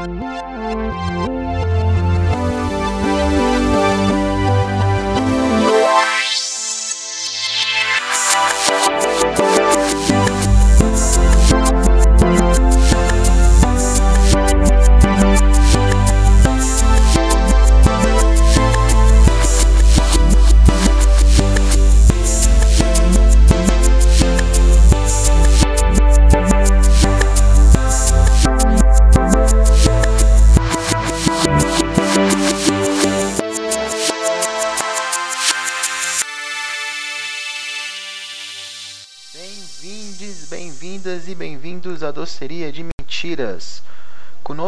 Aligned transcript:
Bye. 0.00 0.29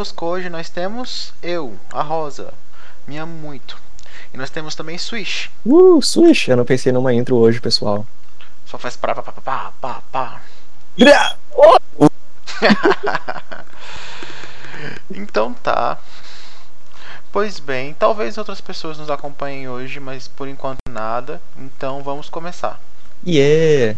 Conosco 0.03 0.27
hoje 0.27 0.51
nós 0.51 0.69
temos 0.69 1.33
eu, 1.41 1.79
a 1.93 2.03
Rosa, 2.03 2.53
me 3.07 3.17
amo 3.19 3.33
muito. 3.35 3.79
E 4.35 4.37
nós 4.37 4.51
temos 4.51 4.75
também 4.75 4.99
Swish, 4.99 5.49
Uh, 5.65 6.03
Swish! 6.03 6.49
Eu 6.49 6.57
não 6.57 6.65
pensei 6.65 6.91
numa 6.91 7.15
intro 7.15 7.37
hoje, 7.37 7.61
pessoal. 7.61 8.05
só 8.67 8.77
faz 8.79 8.97
pá 8.97 9.15
pá 9.15 9.23
pá 9.23 9.33
pá 9.33 9.73
pá 9.81 10.03
pá. 10.11 10.41
Então 15.09 15.55
tá. 15.55 15.99
Pois 17.31 17.61
bem, 17.61 17.95
talvez 17.95 18.37
outras 18.37 18.61
pessoas 18.61 18.99
nos 18.99 19.09
acompanhem 19.09 19.69
hoje, 19.69 20.01
mas 20.01 20.27
por 20.27 20.49
enquanto 20.49 20.79
nada. 20.91 21.41
Então 21.57 22.03
vamos 22.03 22.29
começar. 22.29 22.81
Yeah! 23.25 23.97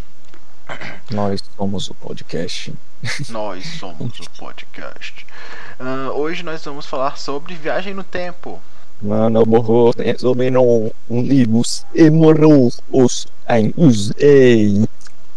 Nós 1.11 1.43
somos 1.57 1.89
o 1.89 1.95
podcast. 1.95 2.75
Nós 3.29 3.65
somos 3.79 4.19
o 4.21 4.31
podcast. 4.39 5.27
Ah, 5.79 6.11
hoje 6.15 6.43
nós 6.43 6.65
vamos 6.65 6.87
falar 6.87 7.19
sobre 7.19 7.55
viagem 7.55 7.95
no 7.95 8.03
tempo. 8.03 8.61
Mano, 9.03 9.45
morreu, 9.47 9.93
resolveram 9.99 10.91
um 11.11 11.23
livros 11.23 11.85
e 11.95 12.09
morreu 12.09 12.71
os 12.91 13.27
em 13.49 13.73
usei. 13.77 14.85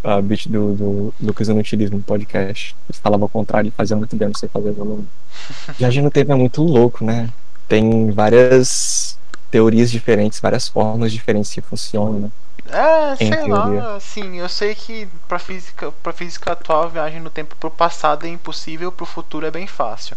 A 0.03 0.21
beat 0.21 0.47
do, 0.47 0.73
do 0.73 1.13
Lucas 1.19 1.49
Inutilismo 1.49 2.01
podcast. 2.01 2.75
Ele 2.89 2.99
falava 3.01 3.25
ao 3.25 3.29
contrário 3.29 3.67
e 3.67 3.71
fazia 3.71 3.97
muito 3.97 4.15
bem, 4.15 4.29
não 4.29 4.35
sei 4.35 4.47
fazer 4.47 4.71
volume. 4.71 5.05
Viagem 5.77 6.01
no 6.01 6.11
tempo 6.11 6.31
é 6.31 6.35
muito 6.35 6.63
louco, 6.63 7.03
né? 7.03 7.29
Tem 7.67 8.09
várias 8.11 9.17
teorias 9.51 9.91
diferentes, 9.91 10.39
várias 10.39 10.67
formas 10.67 11.11
diferentes 11.11 11.53
que 11.53 11.59
funcionam, 11.59 12.19
né? 12.19 12.31
É, 12.69 13.13
Em 13.23 13.33
sei 13.33 13.47
lá, 13.47 13.63
teoria. 13.63 13.95
assim, 13.95 14.37
eu 14.39 14.49
sei 14.49 14.75
que 14.75 15.07
pra 15.27 15.39
física, 15.39 15.91
pra 16.03 16.11
física 16.13 16.51
atual, 16.51 16.89
viagem 16.89 17.19
no 17.21 17.29
tempo 17.29 17.55
pro 17.57 17.69
passado 17.71 18.25
é 18.25 18.29
impossível, 18.29 18.91
pro 18.91 19.05
futuro 19.05 19.45
é 19.45 19.51
bem 19.51 19.67
fácil. 19.67 20.15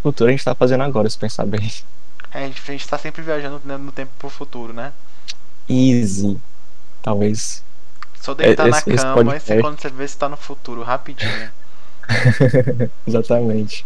O 0.00 0.08
futuro 0.10 0.28
a 0.28 0.32
gente 0.32 0.44
tá 0.44 0.54
fazendo 0.54 0.82
agora, 0.82 1.08
se 1.10 1.18
pensar 1.18 1.44
bem. 1.46 1.70
É, 2.32 2.44
a 2.44 2.46
gente, 2.46 2.62
a 2.62 2.72
gente 2.72 2.88
tá 2.88 2.96
sempre 2.98 3.22
viajando 3.22 3.60
né, 3.64 3.76
no 3.76 3.92
tempo 3.92 4.10
pro 4.18 4.30
futuro, 4.30 4.72
né? 4.72 4.92
Easy. 5.68 6.38
Talvez. 7.02 7.62
Só 8.20 8.34
deitar 8.34 8.68
Esse- 8.68 8.88
na 8.88 8.94
esse 8.94 9.04
cama 9.04 9.14
podcast- 9.16 9.52
e 9.52 9.60
quando 9.60 9.80
você 9.80 9.88
vê, 9.90 10.06
você 10.08 10.16
tá 10.18 10.28
no 10.28 10.36
futuro, 10.36 10.82
rapidinho. 10.82 11.50
Exatamente. 13.06 13.84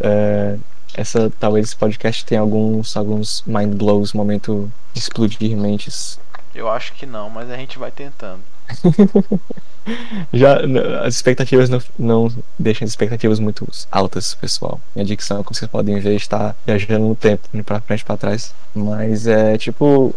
É, 0.00 0.56
essa, 0.94 1.30
talvez 1.38 1.66
esse 1.68 1.76
podcast 1.76 2.24
tenha 2.24 2.40
alguns, 2.40 2.96
alguns 2.96 3.42
mind 3.46 3.74
blows, 3.74 4.12
momento 4.12 4.70
de 4.92 5.00
explodir 5.00 5.56
mentes. 5.56 6.18
Eu 6.54 6.68
acho 6.68 6.92
que 6.94 7.06
não, 7.06 7.30
mas 7.30 7.50
a 7.50 7.56
gente 7.56 7.78
vai 7.78 7.90
tentando. 7.90 8.42
Já 10.32 10.58
as 11.02 11.14
expectativas 11.14 11.70
não, 11.70 11.80
não 11.98 12.28
deixam 12.58 12.84
as 12.84 12.90
expectativas 12.90 13.38
muito 13.38 13.66
altas, 13.90 14.34
pessoal. 14.34 14.80
Minha 14.94 15.06
dicção, 15.06 15.42
como 15.42 15.54
vocês 15.54 15.70
podem 15.70 15.98
ver, 16.00 16.14
está 16.14 16.54
viajando 16.66 17.08
no 17.08 17.14
tempo, 17.14 17.48
indo 17.54 17.64
pra 17.64 17.80
frente 17.80 18.00
e 18.00 18.04
pra 18.04 18.16
trás. 18.16 18.54
Mas 18.74 19.26
é 19.26 19.56
tipo 19.56 20.14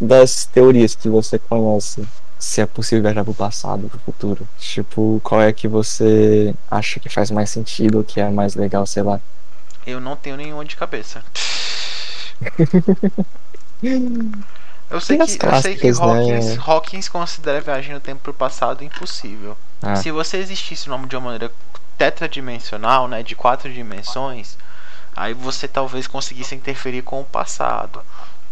das 0.00 0.46
teorias 0.46 0.94
que 0.94 1.08
você 1.08 1.38
conhece. 1.38 2.06
Se 2.38 2.60
é 2.60 2.66
possível 2.66 3.02
viajar 3.02 3.24
pro 3.24 3.32
passado, 3.32 3.88
pro 3.88 3.98
futuro. 4.00 4.46
Tipo, 4.58 5.20
qual 5.24 5.40
é 5.40 5.52
que 5.52 5.66
você 5.66 6.54
acha 6.70 7.00
que 7.00 7.08
faz 7.08 7.30
mais 7.30 7.50
sentido, 7.50 8.04
que 8.04 8.20
é 8.20 8.30
mais 8.30 8.54
legal, 8.54 8.86
sei 8.86 9.02
lá. 9.02 9.20
Eu 9.86 10.00
não 10.00 10.16
tenho 10.16 10.36
nenhuma 10.36 10.64
de 10.64 10.76
cabeça. 10.76 11.22
Eu 14.90 15.00
sei 15.00 15.18
que, 15.18 15.22
eu 15.24 15.62
sei 15.62 15.76
que 15.76 15.88
Hawkins, 15.88 16.46
né? 16.46 16.58
Hawkins 16.64 17.08
considera 17.08 17.58
a 17.58 17.60
viagem 17.60 17.94
no 17.94 18.00
tempo 18.00 18.20
pro 18.22 18.32
passado 18.34 18.84
impossível. 18.84 19.56
Ah. 19.82 19.96
Se 19.96 20.10
você 20.10 20.38
existisse 20.38 20.88
nome 20.88 21.06
de 21.08 21.16
uma 21.16 21.24
maneira 21.32 21.52
tetradimensional, 21.98 23.08
né, 23.08 23.22
de 23.22 23.34
quatro 23.34 23.72
dimensões, 23.72 24.56
aí 25.14 25.34
você 25.34 25.66
talvez 25.66 26.06
conseguisse 26.06 26.54
interferir 26.54 27.02
com 27.02 27.20
o 27.20 27.24
passado. 27.24 28.00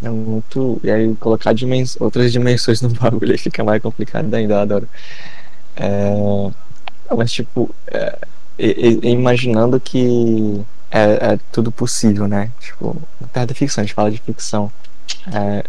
É 0.03 0.09
muito. 0.09 0.81
E 0.83 0.91
aí 0.91 1.15
colocar 1.17 1.53
dimens... 1.53 1.97
outras 2.01 2.33
dimensões 2.33 2.83
no 2.83 2.89
bagulho 2.99 3.39
fica 3.39 3.63
mais 3.63 3.81
complicado 3.81 4.33
ainda, 4.35 4.55
eu 4.55 4.61
adoro. 4.61 4.89
É... 5.77 6.15
Mas 7.17 7.31
tipo, 7.33 7.73
é, 7.87 8.19
e- 8.59 8.99
e- 9.03 9.09
imaginando 9.11 9.79
que 9.79 10.65
é, 10.91 11.35
é 11.35 11.39
tudo 11.53 11.71
possível, 11.71 12.27
né? 12.27 12.51
Tipo, 12.61 13.01
perto 13.33 13.49
da 13.49 13.55
ficção, 13.55 13.83
a 13.83 13.85
gente 13.87 13.95
fala 13.95 14.11
de 14.11 14.19
ficção. 14.19 14.73
É, 15.33 15.65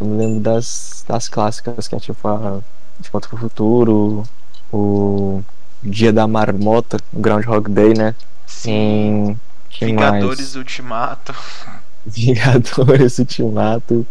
eu 0.00 0.06
me 0.06 0.16
lembro 0.16 0.40
das, 0.40 1.04
das 1.06 1.28
clássicas, 1.28 1.88
que 1.88 1.94
é 1.94 1.98
tipo 1.98 2.26
a 2.28 2.60
De 2.98 3.10
Volta 3.10 3.28
pro 3.28 3.38
Futuro, 3.38 4.22
o 4.72 5.42
Dia 5.82 6.12
da 6.12 6.26
Marmota, 6.26 6.98
o 7.12 7.20
Groundhog 7.20 7.70
Day, 7.70 7.94
né? 7.94 8.14
Sim. 8.46 9.38
Que 9.68 9.86
Vingadores 9.86 10.38
mais? 10.38 10.56
Ultimato. 10.56 11.34
Vingadores 12.04 13.18
Ultimato, 13.18 14.06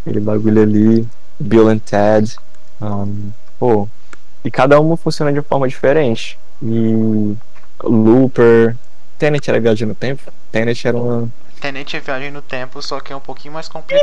aquele 0.00 0.20
bagulho 0.20 0.62
ali, 0.62 1.08
Bill 1.38 1.68
and 1.68 1.78
Ted. 1.78 2.36
um, 2.80 3.30
pô, 3.58 3.88
e 4.44 4.50
cada 4.50 4.80
uma 4.80 4.96
funciona 4.96 5.32
de 5.32 5.40
forma 5.42 5.68
diferente. 5.68 6.38
E 6.62 7.36
Looper, 7.82 8.76
Tenet 9.18 9.48
era 9.48 9.60
viagem 9.60 9.86
no 9.86 9.94
tempo? 9.94 10.22
Tenet 10.50 10.86
era 10.86 10.96
uma. 10.96 11.28
Tenet 11.62 11.96
é 11.96 12.00
viagem 12.00 12.30
no 12.32 12.42
tempo, 12.42 12.82
só 12.82 12.98
que 12.98 13.12
é 13.12 13.16
um 13.16 13.20
pouquinho 13.20 13.54
mais 13.54 13.68
complicado. 13.68 14.02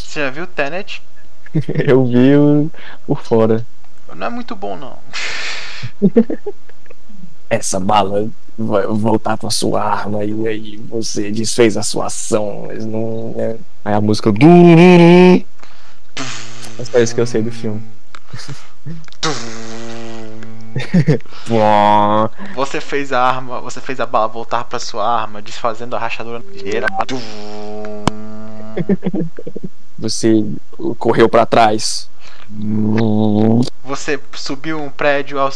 Você 0.00 0.20
já 0.20 0.30
viu 0.30 0.46
Tenet? 0.46 1.02
Eu 1.86 2.06
vi 2.06 2.34
o- 2.34 2.70
por 3.06 3.22
fora. 3.22 3.64
Não 4.14 4.26
é 4.26 4.30
muito 4.30 4.56
bom 4.56 4.76
não. 4.76 4.98
Essa 7.50 7.78
bala 7.78 8.28
vai 8.56 8.86
voltar 8.86 9.36
pra 9.36 9.50
sua 9.50 9.82
arma 9.82 10.24
e 10.24 10.48
aí 10.48 10.76
você 10.88 11.30
desfez 11.30 11.76
a 11.76 11.82
sua 11.82 12.06
ação, 12.06 12.64
mas 12.66 12.86
não 12.86 13.34
é. 13.36 13.56
Aí 13.84 13.92
a 13.94 14.00
música. 14.00 14.30
É 16.78 16.84
só 16.84 16.98
isso 16.98 17.14
que 17.14 17.20
eu 17.20 17.26
sei 17.26 17.42
do 17.42 17.52
filme. 17.52 17.82
Você 22.54 22.80
fez 22.80 23.12
a 23.12 23.20
arma, 23.20 23.60
você 23.60 23.80
fez 23.80 23.98
a 24.00 24.06
bala 24.06 24.28
voltar 24.28 24.64
pra 24.64 24.78
sua 24.78 25.06
arma, 25.06 25.42
desfazendo 25.42 25.96
a 25.96 25.98
rachadura 25.98 26.38
inteira. 26.38 26.86
Você 29.98 30.44
correu 30.98 31.28
pra 31.28 31.44
trás. 31.46 32.08
Você 33.84 34.20
subiu 34.34 34.80
um 34.80 34.90
prédio 34.90 35.38
ao, 35.38 35.50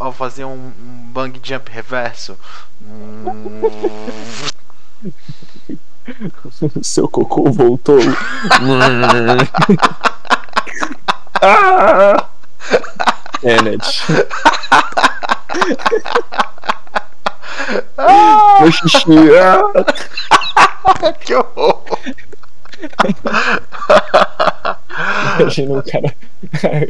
ao 0.00 0.12
fazer 0.12 0.44
um, 0.44 0.52
um 0.52 1.10
bang 1.12 1.38
jump 1.42 1.70
reverso. 1.70 2.36
Seu 6.82 7.08
cocô 7.08 7.50
voltou. 7.50 7.98
ah! 11.40 12.28
Tenet. 13.44 13.84
Meu 18.60 18.72
xixi. 18.72 19.04
Ah! 19.38 19.62
que 21.20 21.34
horror! 21.34 21.82
Imagina 25.38 25.78
o 25.78 25.82
cara. 25.82 26.14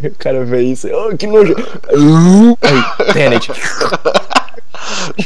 O 0.04 0.10
cara 0.18 0.44
vê 0.44 0.62
isso. 0.62 0.88
Oh, 0.88 1.16
que 1.16 1.26
nojo. 1.26 1.54
Aí, 2.60 3.12
Tenet. 3.12 3.50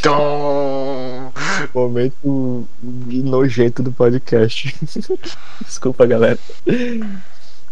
Tom. 0.02 1.32
Momento 1.74 2.68
nojento 2.82 3.82
do 3.82 3.90
podcast. 3.90 4.76
Desculpa, 5.64 6.06
galera. 6.06 6.38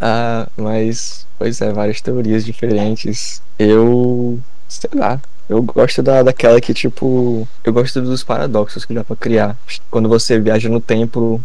Ah, 0.00 0.48
mas, 0.56 1.26
pois 1.38 1.60
é, 1.60 1.72
várias 1.72 2.00
teorias 2.00 2.44
diferentes. 2.44 3.42
Eu, 3.58 4.38
sei 4.68 4.90
lá, 4.94 5.20
Eu 5.48 5.62
gosto 5.62 6.02
da, 6.02 6.22
daquela 6.22 6.60
que, 6.60 6.74
tipo. 6.74 7.48
Eu 7.64 7.72
gosto 7.72 8.02
dos 8.02 8.24
paradoxos 8.24 8.84
que 8.84 8.92
dá 8.94 9.04
pra 9.04 9.16
criar. 9.16 9.56
Quando 9.90 10.08
você 10.08 10.38
viaja 10.40 10.68
no 10.68 10.80
tempo 10.80 11.40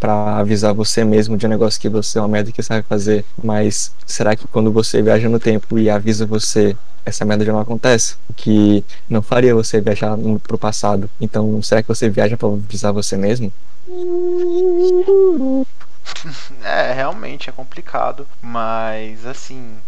para 0.00 0.38
avisar 0.38 0.74
você 0.74 1.04
mesmo 1.04 1.36
de 1.36 1.46
um 1.46 1.48
negócio 1.48 1.80
que 1.80 1.88
você 1.88 2.18
é 2.18 2.22
uma 2.22 2.28
merda 2.28 2.52
que 2.52 2.62
sabe 2.62 2.86
fazer. 2.88 3.24
Mas 3.42 3.92
será 4.06 4.36
que 4.36 4.46
quando 4.48 4.72
você 4.72 5.02
viaja 5.02 5.28
no 5.28 5.40
tempo 5.40 5.78
e 5.78 5.90
avisa 5.90 6.26
você, 6.26 6.76
essa 7.04 7.24
merda 7.24 7.44
já 7.44 7.52
não 7.52 7.60
acontece? 7.60 8.16
Que 8.36 8.84
não 9.08 9.22
faria 9.22 9.54
você 9.54 9.80
viajar 9.80 10.16
no, 10.16 10.38
pro 10.40 10.58
passado. 10.58 11.10
Então, 11.20 11.60
será 11.62 11.82
que 11.82 11.88
você 11.88 12.08
viaja 12.08 12.36
para 12.36 12.48
avisar 12.48 12.92
você 12.92 13.16
mesmo? 13.16 13.52
É, 16.62 16.92
realmente 16.92 17.50
é 17.50 17.52
complicado, 17.52 18.26
mas 18.40 19.26
assim, 19.26 19.78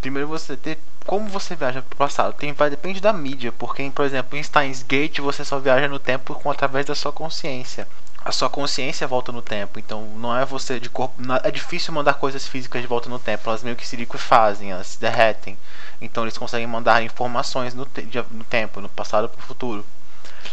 primeiro 0.00 0.28
você 0.28 0.56
ter 0.56 0.78
como 1.06 1.28
você 1.28 1.56
viaja 1.56 1.82
pro 1.82 1.96
passado, 1.96 2.34
tem 2.34 2.52
vai 2.52 2.70
depende 2.70 3.00
da 3.00 3.12
mídia, 3.12 3.50
porque 3.52 3.90
por 3.90 4.04
exemplo, 4.04 4.38
em 4.38 4.42
Steins 4.42 4.82
Gate 4.82 5.18
você 5.18 5.44
só 5.44 5.58
viaja 5.58 5.88
no 5.88 5.98
tempo 5.98 6.34
com 6.34 6.50
através 6.50 6.86
da 6.86 6.94
sua 6.94 7.12
consciência. 7.12 7.88
A 8.24 8.30
sua 8.30 8.48
consciência 8.48 9.06
volta 9.06 9.32
no 9.32 9.42
tempo, 9.42 9.80
então 9.80 10.04
não 10.16 10.36
é 10.36 10.44
você 10.44 10.78
de 10.78 10.88
corpo, 10.88 11.20
é 11.42 11.50
difícil 11.50 11.92
mandar 11.92 12.14
coisas 12.14 12.46
físicas 12.46 12.80
de 12.80 12.86
volta 12.86 13.08
no 13.08 13.18
tempo, 13.18 13.50
elas 13.50 13.64
meio 13.64 13.74
que 13.74 13.86
se 13.86 13.96
liquefazem, 13.96 14.70
elas 14.70 14.86
se 14.88 15.00
derretem. 15.00 15.58
Então 16.00 16.22
eles 16.22 16.38
conseguem 16.38 16.66
mandar 16.68 17.02
informações 17.02 17.74
no, 17.74 17.84
te 17.84 18.06
no 18.30 18.44
tempo, 18.44 18.80
no 18.80 18.88
passado 18.88 19.28
para 19.28 19.40
o 19.40 19.42
futuro. 19.42 19.84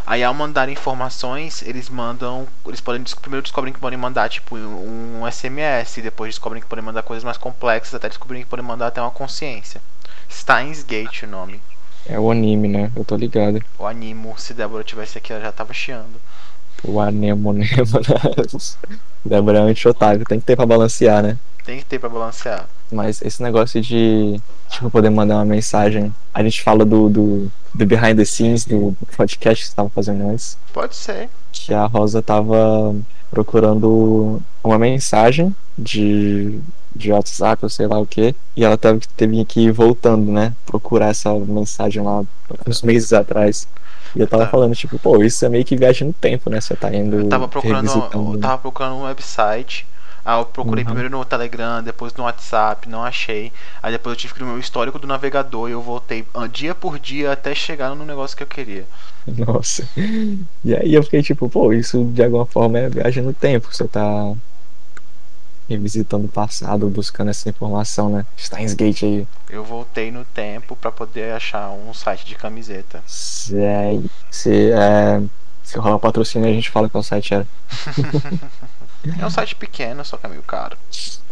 Aí 0.06 0.24
ao 0.24 0.34
mandar 0.34 0.70
informações, 0.70 1.62
eles 1.62 1.90
mandam. 1.90 2.48
Eles 2.66 2.82
podem 2.82 3.04
primeiro 3.22 3.44
descobrem 3.44 3.74
que 3.74 3.80
podem 3.80 3.98
mandar 3.98 4.30
tipo 4.30 4.56
um 4.58 5.22
SMS, 5.30 6.02
depois 6.02 6.34
descobrem 6.34 6.62
que 6.62 6.68
podem 6.68 6.84
mandar 6.84 7.04
coisas 7.04 7.24
mais 7.24 7.38
complexas, 7.38 7.94
até 7.94 8.08
descobrirem 8.08 8.44
que 8.44 8.50
podem 8.50 8.66
mandar 8.66 8.88
até 8.88 9.02
uma 9.02 9.12
consciência. 9.12 9.82
Steins 10.32 10.84
Gate 10.84 11.24
o 11.24 11.28
nome. 11.28 11.62
É 12.06 12.20
o 12.20 12.32
anime, 12.32 12.68
né? 12.68 12.92
Eu 12.96 13.04
tô 13.04 13.16
ligado. 13.16 13.64
O 13.78 13.86
animo, 13.86 14.34
se 14.38 14.54
Débora 14.54 14.84
tivesse 14.84 15.18
aqui, 15.18 15.34
ela 15.34 15.42
já 15.42 15.52
tava 15.52 15.74
chiando. 15.74 16.20
O 16.84 17.00
anemone, 17.00 17.60
né? 17.60 17.68
Débora 19.26 19.60
é 19.60 19.62
um 19.62 19.68
anti-otário, 19.68 20.26
tem 20.26 20.40
que 20.40 20.46
ter 20.46 20.56
pra 20.56 20.66
balancear, 20.66 21.22
né? 21.22 21.38
Tem 21.66 21.80
que 21.80 21.86
ter 21.86 22.00
pra 22.00 22.10
balancear. 22.10 22.68
Mas 22.92 23.22
esse 23.22 23.42
negócio 23.42 23.82
de, 23.82 24.40
tipo, 24.70 24.90
poder 24.90 25.10
mandar 25.10 25.36
uma 25.36 25.46
mensagem. 25.46 26.14
A 26.34 26.44
gente 26.44 26.62
fala 26.62 26.86
do, 26.86 27.10
do, 27.10 27.52
do 27.74 27.86
behind 27.86 28.18
the 28.18 28.26
scenes, 28.26 28.66
do 28.66 28.96
podcast 29.16 29.64
que 29.64 29.70
você 29.70 29.76
tava 29.76 29.90
fazendo 29.90 30.28
antes. 30.28 30.58
Pode 30.74 30.96
ser. 30.96 31.30
Que 31.52 31.74
a 31.74 31.86
Rosa 31.86 32.22
tava 32.22 32.96
procurando 33.30 34.42
uma 34.64 34.80
mensagem 34.80 35.56
de, 35.78 36.60
de 36.96 37.12
WhatsApp 37.12 37.64
ou 37.64 37.70
sei 37.70 37.88
lá 37.88 38.00
o 38.00 38.08
que. 38.08 38.36
E 38.56 38.64
ela 38.64 38.78
teve, 38.78 39.02
teve 39.16 39.46
que 39.46 39.62
ir 39.62 39.72
voltando, 39.72 40.32
né? 40.32 40.54
Procurar 40.66 41.10
essa 41.10 41.34
mensagem 41.34 42.02
lá 42.04 42.24
uns 42.68 42.82
meses 42.82 43.14
atrás. 43.14 43.68
E 44.16 44.20
eu 44.20 44.28
tava 44.28 44.46
tá. 44.46 44.50
falando, 44.50 44.76
tipo, 44.76 44.98
pô, 44.98 45.24
isso 45.24 45.46
é 45.46 45.50
meio 45.50 45.64
que 45.64 45.78
viagem 45.78 46.08
no 46.08 46.14
tempo, 46.14 46.50
né? 46.50 46.60
Você 46.60 46.76
tá 46.76 46.94
indo. 46.94 47.20
Eu 47.20 47.30
tava 47.30 47.48
procurando, 47.48 48.10
eu 48.14 48.40
tava 48.40 48.58
procurando 48.58 48.96
um 48.96 49.04
website 49.04 49.86
Aí 50.30 50.40
eu 50.40 50.46
procurei 50.46 50.84
uhum. 50.84 50.92
primeiro 50.92 51.10
no 51.10 51.26
Telegram, 51.26 51.82
depois 51.82 52.14
no 52.14 52.24
WhatsApp, 52.24 52.88
não 52.88 53.04
achei. 53.04 53.52
Aí 53.82 53.92
depois 53.92 54.14
eu 54.14 54.20
tive 54.20 54.36
que 54.36 54.40
ir 54.40 54.44
no 54.44 54.52
meu 54.52 54.60
histórico 54.60 55.00
do 55.00 55.08
navegador 55.08 55.68
e 55.68 55.72
eu 55.72 55.82
voltei 55.82 56.24
dia 56.52 56.76
por 56.76 57.00
dia 57.00 57.32
até 57.32 57.56
chegar 57.56 57.96
no 57.96 58.06
negócio 58.06 58.38
que 58.38 58.44
eu 58.44 58.48
queria. 58.48 58.86
Nossa. 59.26 59.90
E 60.64 60.76
aí 60.76 60.94
eu 60.94 61.02
fiquei 61.02 61.24
tipo, 61.24 61.50
pô, 61.50 61.74
isso 61.74 62.04
de 62.14 62.24
alguma 62.24 62.46
forma 62.46 62.78
é 62.78 62.90
viagem 62.90 63.24
no 63.24 63.34
tempo. 63.34 63.70
Você 63.72 63.88
tá 63.88 64.32
revisitando 65.68 66.26
o 66.26 66.30
passado, 66.30 66.88
buscando 66.90 67.30
essa 67.30 67.50
informação, 67.50 68.10
né? 68.10 68.24
Steins 68.38 68.76
Gate 68.76 69.02
aí. 69.02 69.28
Eu 69.50 69.64
voltei 69.64 70.12
no 70.12 70.24
tempo 70.26 70.76
para 70.76 70.92
poder 70.92 71.34
achar 71.34 71.72
um 71.72 71.92
site 71.92 72.24
de 72.24 72.36
camiseta. 72.36 73.02
Se, 73.08 73.56
se, 74.30 74.72
é, 74.74 75.24
se 75.64 75.76
rolar 75.80 75.98
patrocínio, 75.98 76.48
a 76.48 76.54
gente 76.54 76.70
fala 76.70 76.88
qual 76.88 77.02
site 77.02 77.34
era. 77.34 77.48
É 79.20 79.26
um 79.26 79.30
site 79.30 79.56
pequeno, 79.56 80.04
só 80.04 80.18
que 80.18 80.26
é 80.26 80.30
meio 80.30 80.44
caro. 80.44 80.78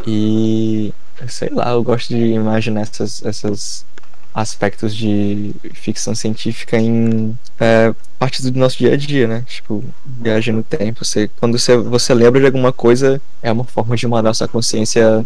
E 0.05 0.93
sei 1.27 1.49
lá, 1.49 1.71
eu 1.71 1.83
gosto 1.83 2.09
de 2.09 2.17
imaginar 2.17 2.81
essas, 2.81 3.23
essas 3.25 3.85
aspectos 4.33 4.95
de 4.95 5.53
ficção 5.73 6.13
científica 6.13 6.77
em 6.77 7.37
é, 7.59 7.93
partes 8.19 8.49
do 8.49 8.57
nosso 8.57 8.77
dia 8.77 8.93
a 8.93 8.97
dia, 8.97 9.27
né? 9.27 9.43
Tipo, 9.47 9.83
viagem 10.05 10.53
no 10.53 10.63
tempo. 10.63 11.03
Você, 11.03 11.29
quando 11.39 11.57
você, 11.57 11.75
você 11.75 12.13
lembra 12.13 12.39
de 12.39 12.45
alguma 12.45 12.71
coisa, 12.71 13.21
é 13.41 13.51
uma 13.51 13.63
forma 13.63 13.95
de 13.97 14.07
mandar 14.07 14.33
sua 14.33 14.47
consciência 14.47 15.25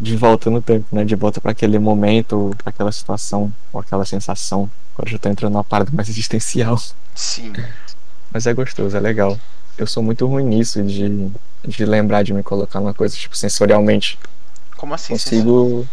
de 0.00 0.16
volta 0.16 0.50
no 0.50 0.60
tempo, 0.60 0.84
né? 0.92 1.04
De 1.04 1.14
volta 1.14 1.40
para 1.40 1.52
aquele 1.52 1.78
momento, 1.78 2.54
para 2.58 2.70
aquela 2.70 2.92
situação, 2.92 3.52
ou 3.72 3.80
aquela 3.80 4.04
sensação. 4.04 4.68
Agora 4.94 5.10
já 5.10 5.18
tô 5.18 5.28
entrando 5.28 5.52
numa 5.52 5.64
parada 5.64 5.90
mais 5.94 6.08
existencial. 6.08 6.78
Sim. 7.14 7.52
Mas 8.32 8.46
é 8.46 8.52
gostoso, 8.52 8.96
é 8.96 9.00
legal 9.00 9.38
eu 9.78 9.86
sou 9.86 10.02
muito 10.02 10.26
ruim 10.26 10.44
nisso 10.44 10.82
de, 10.82 11.30
de 11.66 11.84
lembrar 11.84 12.22
de 12.22 12.34
me 12.34 12.42
colocar 12.42 12.80
numa 12.80 12.92
coisa, 12.92 13.14
tipo, 13.14 13.36
sensorialmente. 13.36 14.18
Como 14.76 14.92
assim? 14.92 15.14
Consigo. 15.14 15.86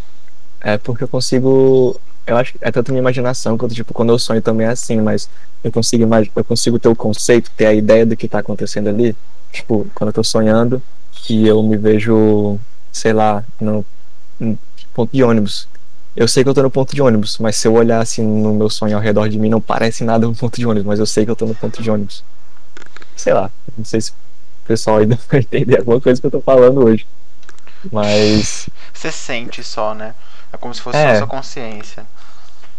É 0.59 0.77
porque 0.77 1.03
eu 1.03 1.07
consigo. 1.07 1.99
Eu 2.25 2.37
acho 2.37 2.53
que 2.53 2.59
é 2.61 2.71
tanto 2.71 2.91
minha 2.91 3.01
imaginação 3.01 3.57
quanto, 3.57 3.75
tipo, 3.75 3.93
quando 3.93 4.09
eu 4.09 4.17
sonho 4.17 4.41
também 4.41 4.65
é 4.65 4.71
assim, 4.71 4.99
mas 4.99 5.29
eu 5.63 5.71
consigo, 5.71 6.03
eu 6.35 6.43
consigo 6.43 6.79
ter 6.79 6.89
o 6.89 6.95
conceito, 6.95 7.51
ter 7.55 7.67
a 7.67 7.73
ideia 7.73 8.05
do 8.05 8.17
que 8.17 8.27
tá 8.27 8.39
acontecendo 8.39 8.89
ali. 8.89 9.15
Tipo, 9.51 9.87
quando 9.93 10.09
eu 10.09 10.13
tô 10.13 10.23
sonhando, 10.23 10.81
que 11.11 11.45
eu 11.45 11.61
me 11.61 11.77
vejo, 11.77 12.59
sei 12.91 13.13
lá, 13.13 13.43
no, 13.61 13.85
no 14.39 14.57
ponto 14.93 15.15
de 15.15 15.23
ônibus. 15.23 15.67
Eu 16.15 16.27
sei 16.27 16.43
que 16.43 16.49
eu 16.49 16.53
tô 16.53 16.63
no 16.63 16.71
ponto 16.71 16.95
de 16.95 17.01
ônibus, 17.01 17.37
mas 17.37 17.57
se 17.57 17.67
eu 17.67 17.73
olhar 17.73 17.99
assim 17.99 18.23
no 18.23 18.53
meu 18.53 18.69
sonho 18.69 18.95
ao 18.95 19.01
redor 19.01 19.27
de 19.27 19.37
mim, 19.37 19.49
não 19.49 19.61
parece 19.61 20.03
nada 20.03 20.25
no 20.25 20.33
ponto 20.33 20.57
de 20.57 20.65
ônibus, 20.65 20.87
mas 20.87 20.99
eu 20.99 21.05
sei 21.05 21.25
que 21.25 21.31
eu 21.31 21.35
tô 21.35 21.45
no 21.45 21.53
ponto 21.53 21.83
de 21.83 21.91
ônibus 21.91 22.23
sei 23.15 23.33
lá, 23.33 23.51
não 23.77 23.85
sei 23.85 24.01
se 24.01 24.11
o 24.11 24.67
pessoal 24.67 24.97
ainda 24.97 25.17
vai 25.29 25.39
entender 25.39 25.79
alguma 25.79 26.01
coisa 26.01 26.19
que 26.19 26.27
eu 26.27 26.31
tô 26.31 26.41
falando 26.41 26.83
hoje. 26.83 27.05
Mas. 27.91 28.69
Você 28.93 29.11
sente 29.11 29.63
só, 29.63 29.93
né? 29.93 30.15
É 30.51 30.57
como 30.57 30.73
se 30.73 30.81
fosse 30.81 30.97
é. 30.97 31.13
só 31.13 31.19
sua 31.19 31.27
consciência. 31.27 32.05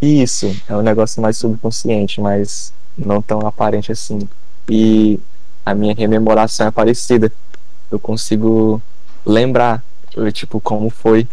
Isso, 0.01 0.55
é 0.69 0.77
um 0.77 0.83
negócio 0.83 1.23
mais 1.23 1.37
subconsciente, 1.37 2.21
mas 2.21 2.73
não 2.97 3.23
tão 3.23 3.41
aparente 3.47 3.93
assim. 3.93 4.29
E 4.69 5.19
a 5.65 5.75
minha 5.75 5.95
rememoração 5.95 6.67
é 6.67 6.71
parecida. 6.71 7.33
Eu 7.91 7.99
consigo 7.99 8.83
lembrar, 9.25 9.83
tipo, 10.33 10.61
como 10.61 10.91
foi, 10.91 11.27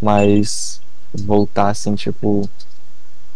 mas 0.00 0.80
voltar 1.12 1.70
assim, 1.70 1.94
tipo, 1.94 2.48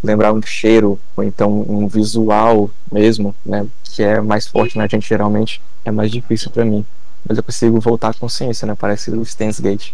lembrar 0.04 0.32
um 0.32 0.42
cheiro, 0.42 1.00
ou 1.16 1.24
então 1.24 1.50
um 1.68 1.88
visual 1.88 2.70
mesmo, 2.92 3.34
né? 3.44 3.66
Que 3.82 4.02
é 4.02 4.20
mais 4.20 4.46
forte 4.46 4.76
na 4.76 4.86
gente 4.86 5.08
geralmente, 5.08 5.60
é 5.84 5.90
mais 5.90 6.10
difícil 6.10 6.50
para 6.50 6.64
mim. 6.64 6.84
Mas 7.26 7.38
eu 7.38 7.42
consigo 7.42 7.80
voltar 7.80 8.10
à 8.10 8.14
consciência, 8.14 8.66
né? 8.66 8.74
Parece 8.78 9.10
o 9.10 9.22
Stance 9.22 9.62
Gate. 9.62 9.92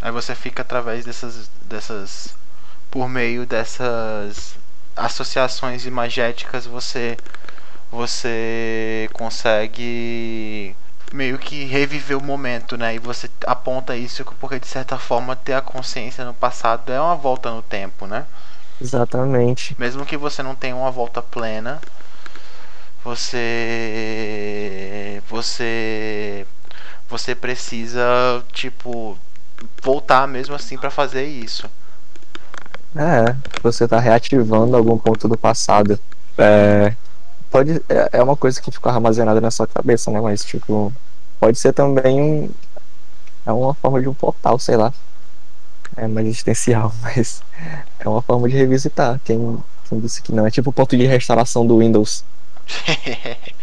Aí 0.00 0.10
você 0.10 0.34
fica 0.34 0.62
através 0.62 1.04
dessas. 1.04 1.50
dessas. 1.68 2.34
por 2.90 3.08
meio 3.08 3.44
dessas 3.44 4.54
associações 4.96 5.84
imagéticas, 5.84 6.66
você. 6.66 7.18
você 7.92 9.10
consegue 9.12 10.74
meio 11.12 11.38
que 11.38 11.64
reviver 11.64 12.16
o 12.16 12.22
momento, 12.22 12.76
né? 12.78 12.94
E 12.94 12.98
você 12.98 13.28
aponta 13.46 13.96
isso 13.96 14.24
porque 14.40 14.58
de 14.58 14.66
certa 14.66 14.96
forma 14.96 15.36
ter 15.36 15.54
a 15.54 15.60
consciência 15.60 16.24
no 16.24 16.32
passado 16.32 16.90
é 16.92 17.00
uma 17.00 17.16
volta 17.16 17.50
no 17.50 17.62
tempo, 17.62 18.06
né? 18.06 18.24
Exatamente. 18.80 19.76
Mesmo 19.78 20.06
que 20.06 20.16
você 20.16 20.42
não 20.42 20.54
tenha 20.54 20.74
uma 20.74 20.90
volta 20.90 21.20
plena, 21.20 21.78
você 23.04 24.40
você 25.28 26.46
você 27.08 27.34
precisa 27.34 28.42
tipo 28.52 29.18
voltar 29.82 30.26
mesmo 30.26 30.54
assim 30.54 30.78
para 30.78 30.90
fazer 30.90 31.24
isso. 31.24 31.68
É, 32.96 33.36
você 33.62 33.86
tá 33.86 34.00
reativando 34.00 34.76
algum 34.76 34.96
ponto 34.96 35.28
do 35.28 35.36
passado. 35.36 35.98
É, 36.38 36.94
pode 37.50 37.82
é, 37.88 38.08
é 38.12 38.22
uma 38.22 38.36
coisa 38.36 38.60
que 38.60 38.70
ficou 38.70 38.90
armazenada 38.90 39.40
na 39.40 39.50
sua 39.50 39.66
cabeça, 39.66 40.10
né? 40.10 40.20
Mas 40.20 40.42
tipo, 40.44 40.92
pode 41.38 41.58
ser 41.58 41.72
também 41.72 42.50
é 43.44 43.52
uma 43.52 43.74
forma 43.74 44.00
de 44.00 44.08
um 44.08 44.14
portal, 44.14 44.58
sei 44.58 44.76
lá 44.76 44.92
é 45.96 46.06
mais 46.06 46.26
existencial, 46.26 46.92
mas 47.02 47.42
é 47.98 48.08
uma 48.08 48.22
forma 48.22 48.48
de 48.48 48.56
revisitar. 48.56 49.20
Quem, 49.24 49.58
quem 49.88 50.00
disse 50.00 50.22
que 50.22 50.32
não? 50.32 50.46
É 50.46 50.50
tipo 50.50 50.70
o 50.70 50.72
ponto 50.72 50.96
de 50.96 51.06
restauração 51.06 51.66
do 51.66 51.78
Windows. 51.78 52.24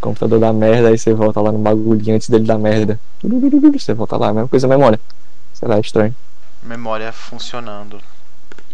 computador 0.00 0.38
da 0.38 0.52
merda, 0.52 0.88
aí 0.88 0.98
você 0.98 1.12
volta 1.12 1.40
lá 1.40 1.52
no 1.52 1.58
bagulho 1.58 2.14
antes 2.14 2.28
dele 2.28 2.44
dar 2.44 2.58
merda. 2.58 2.98
Você 3.72 3.94
volta 3.94 4.16
lá, 4.16 4.28
a 4.28 4.32
mesma 4.32 4.48
coisa, 4.48 4.68
memória. 4.68 5.00
Sei 5.52 5.66
lá, 5.66 5.76
é 5.76 5.80
estranho. 5.80 6.14
Memória 6.62 7.12
funcionando. 7.12 8.00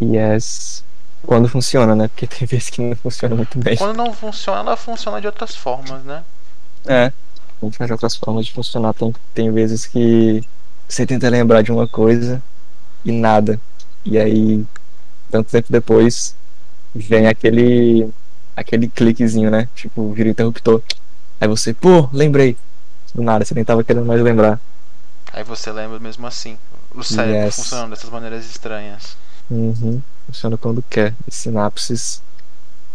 Yes. 0.01 0.85
Quando 1.27 1.49
funciona, 1.49 1.95
né? 1.95 2.09
Porque 2.09 2.27
tem 2.27 2.47
vezes 2.47 2.71
que 2.71 2.83
não 2.83 2.97
funciona 2.97 3.35
muito 3.35 3.59
bem. 3.59 3.77
Quando 3.77 3.97
não 3.97 4.13
funciona, 4.13 4.61
ela 4.61 4.77
funciona 4.77 5.21
de 5.21 5.27
outras 5.27 5.55
formas, 5.55 6.03
né? 6.05 6.23
É. 6.87 7.13
De 7.63 7.93
outras 7.93 8.17
formas 8.17 8.45
de 8.45 8.53
funcionar. 8.53 8.93
Tem, 8.93 9.15
tem 9.33 9.51
vezes 9.51 9.87
que 9.87 10.47
você 10.95 11.07
tenta 11.07 11.29
lembrar 11.29 11.63
de 11.63 11.73
uma 11.73 11.89
coisa 11.89 12.43
e 13.05 13.13
nada. 13.13 13.61
E 14.05 14.19
aí, 14.19 14.65
tanto 15.31 15.51
tempo 15.51 15.67
depois, 15.71 16.35
vem 16.95 17.27
aquele 17.27 18.09
aquele 18.57 18.89
cliquezinho, 18.89 19.51
né? 19.51 19.69
Tipo, 19.75 20.13
vira 20.13 20.29
interruptor. 20.29 20.81
Aí 21.41 21.49
você, 21.49 21.75
pô, 21.75 22.09
lembrei. 22.13 22.57
Do 23.15 23.23
nada, 23.23 23.45
você 23.45 23.55
nem 23.55 23.65
tava 23.65 23.83
querendo 23.85 24.07
mais 24.07 24.21
lembrar. 24.21 24.61
Aí 25.33 25.43
você 25.43 25.71
lembra 25.73 25.99
mesmo 25.99 26.27
assim. 26.27 26.57
O 26.95 27.03
cérebro 27.03 27.47
Yes. 27.47 27.57
funcionando 27.57 27.91
dessas 27.91 28.11
maneiras 28.11 28.45
estranhas. 28.45 29.17
Uhum. 29.51 30.01
Funciona 30.27 30.57
quando 30.57 30.83
quer. 30.89 31.15
E 31.27 31.35
sinapses 31.35 32.23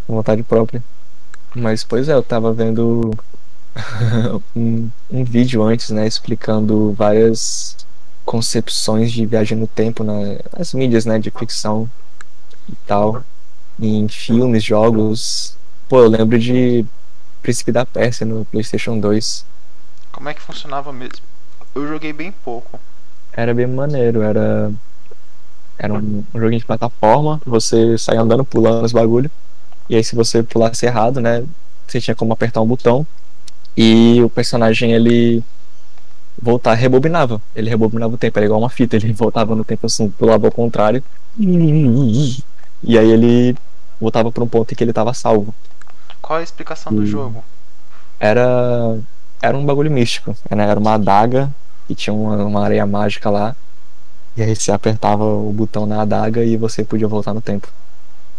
com 0.08 0.16
vontade 0.16 0.42
própria. 0.44 0.84
Mas, 1.54 1.84
pois 1.84 2.08
é, 2.08 2.14
eu 2.14 2.24
tava 2.24 2.54
vendo 2.54 3.12
um, 4.56 4.90
um 5.10 5.24
vídeo 5.24 5.64
antes, 5.64 5.90
né, 5.90 6.08
explicando 6.08 6.94
várias 6.94 7.76
concepções 8.30 9.12
de 9.12 9.26
viagem 9.26 9.58
no 9.58 9.66
tempo 9.66 10.04
na- 10.04 10.38
nas 10.56 10.72
mídias, 10.72 11.04
né, 11.04 11.18
de 11.18 11.32
ficção 11.32 11.90
e 12.70 12.76
tal. 12.86 13.24
Em 13.80 14.08
filmes, 14.08 14.64
jogos. 14.64 15.58
Pô, 15.88 16.02
eu 16.04 16.10
lembro 16.10 16.38
de 16.38 16.86
Príncipe 17.42 17.72
da 17.72 17.88
Pérsia 17.88 18.28
no 18.28 18.46
PlayStation 18.46 19.00
2. 19.00 19.44
Como 20.12 20.30
é 20.30 20.36
que 20.36 20.42
funcionava 20.42 20.94
mesmo? 20.94 21.26
Eu 21.74 21.88
joguei 21.88 22.14
bem 22.14 22.32
pouco. 22.32 22.80
Era 23.34 23.52
bem 23.52 23.66
maneiro, 23.66 24.22
era. 24.22 24.72
Era 25.80 25.94
um, 25.96 26.24
um 26.32 26.40
joguinho 26.40 26.60
de 26.60 26.66
plataforma, 26.66 27.42
você 27.44 27.98
saía 27.98 28.22
andando, 28.22 28.46
pulando 28.46 28.86
os 28.86 28.92
bagulho. 28.92 29.32
E 29.90 29.96
aí 29.96 30.04
se 30.04 30.16
você 30.16 30.44
pulasse 30.44 30.86
errado, 30.86 31.20
né? 31.20 31.44
Você 31.88 32.00
tinha 32.00 32.14
como 32.14 32.32
apertar 32.34 32.62
um 32.62 32.68
botão. 32.68 33.08
E 33.76 34.22
o 34.22 34.30
personagem 34.30 34.92
ele 34.92 35.44
voltar, 36.42 36.74
rebobinava. 36.74 37.42
Ele 37.56 37.70
rebobinava 37.70 38.14
o 38.14 38.18
tempo, 38.18 38.38
era 38.40 38.46
igual 38.46 38.60
uma 38.60 38.70
fita, 38.70 38.96
ele 38.96 39.12
voltava 39.14 39.56
no 39.56 39.64
tempo 39.64 39.86
assim, 39.86 40.10
pulava 40.10 40.48
ao 40.48 40.52
contrário. 40.52 41.04
E 41.38 42.98
aí 42.98 43.12
ele 43.12 43.56
voltava 44.00 44.32
para 44.32 44.44
um 44.44 44.48
ponto 44.48 44.72
em 44.72 44.76
que 44.76 44.84
ele 44.84 44.92
estava 44.92 45.14
salvo. 45.14 45.54
Qual 46.22 46.40
a 46.40 46.44
explicação 46.44 46.94
do 46.94 47.02
Hum. 47.02 47.06
jogo? 47.06 47.44
Era. 48.20 48.98
Era 49.42 49.58
um 49.58 49.66
bagulho 49.66 49.90
místico. 49.92 50.36
Né? 50.50 50.64
Era 50.70 50.80
uma 50.80 50.94
adaga 50.96 51.50
e 51.90 51.96
tinha 51.96 52.14
uma, 52.14 52.44
uma 52.44 52.64
areia 52.64 52.86
mágica 52.86 53.30
lá. 53.30 53.56
E 54.36 54.42
aí 54.42 54.56
você 54.56 54.72
apertava 54.72 55.24
o 55.24 55.52
botão 55.52 55.86
na 55.86 56.02
adaga 56.02 56.44
e 56.44 56.56
você 56.58 56.84
podia 56.84 57.08
voltar 57.08 57.34
no 57.34 57.42
tempo. 57.42 57.68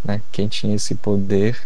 Né? 0.05 0.21
Quem 0.33 0.49
tinha 0.49 0.75
esse 0.75 0.95
poder. 0.95 1.59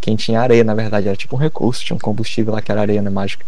Quem 0.00 0.16
tinha 0.16 0.40
areia, 0.40 0.62
na 0.62 0.74
verdade, 0.74 1.08
era 1.08 1.16
tipo 1.16 1.34
um 1.34 1.38
recurso, 1.38 1.84
tinha 1.84 1.96
um 1.96 2.00
combustível 2.00 2.52
lá 2.54 2.62
que 2.62 2.70
era 2.70 2.80
areia 2.80 3.02
né, 3.02 3.10
mágica. 3.10 3.44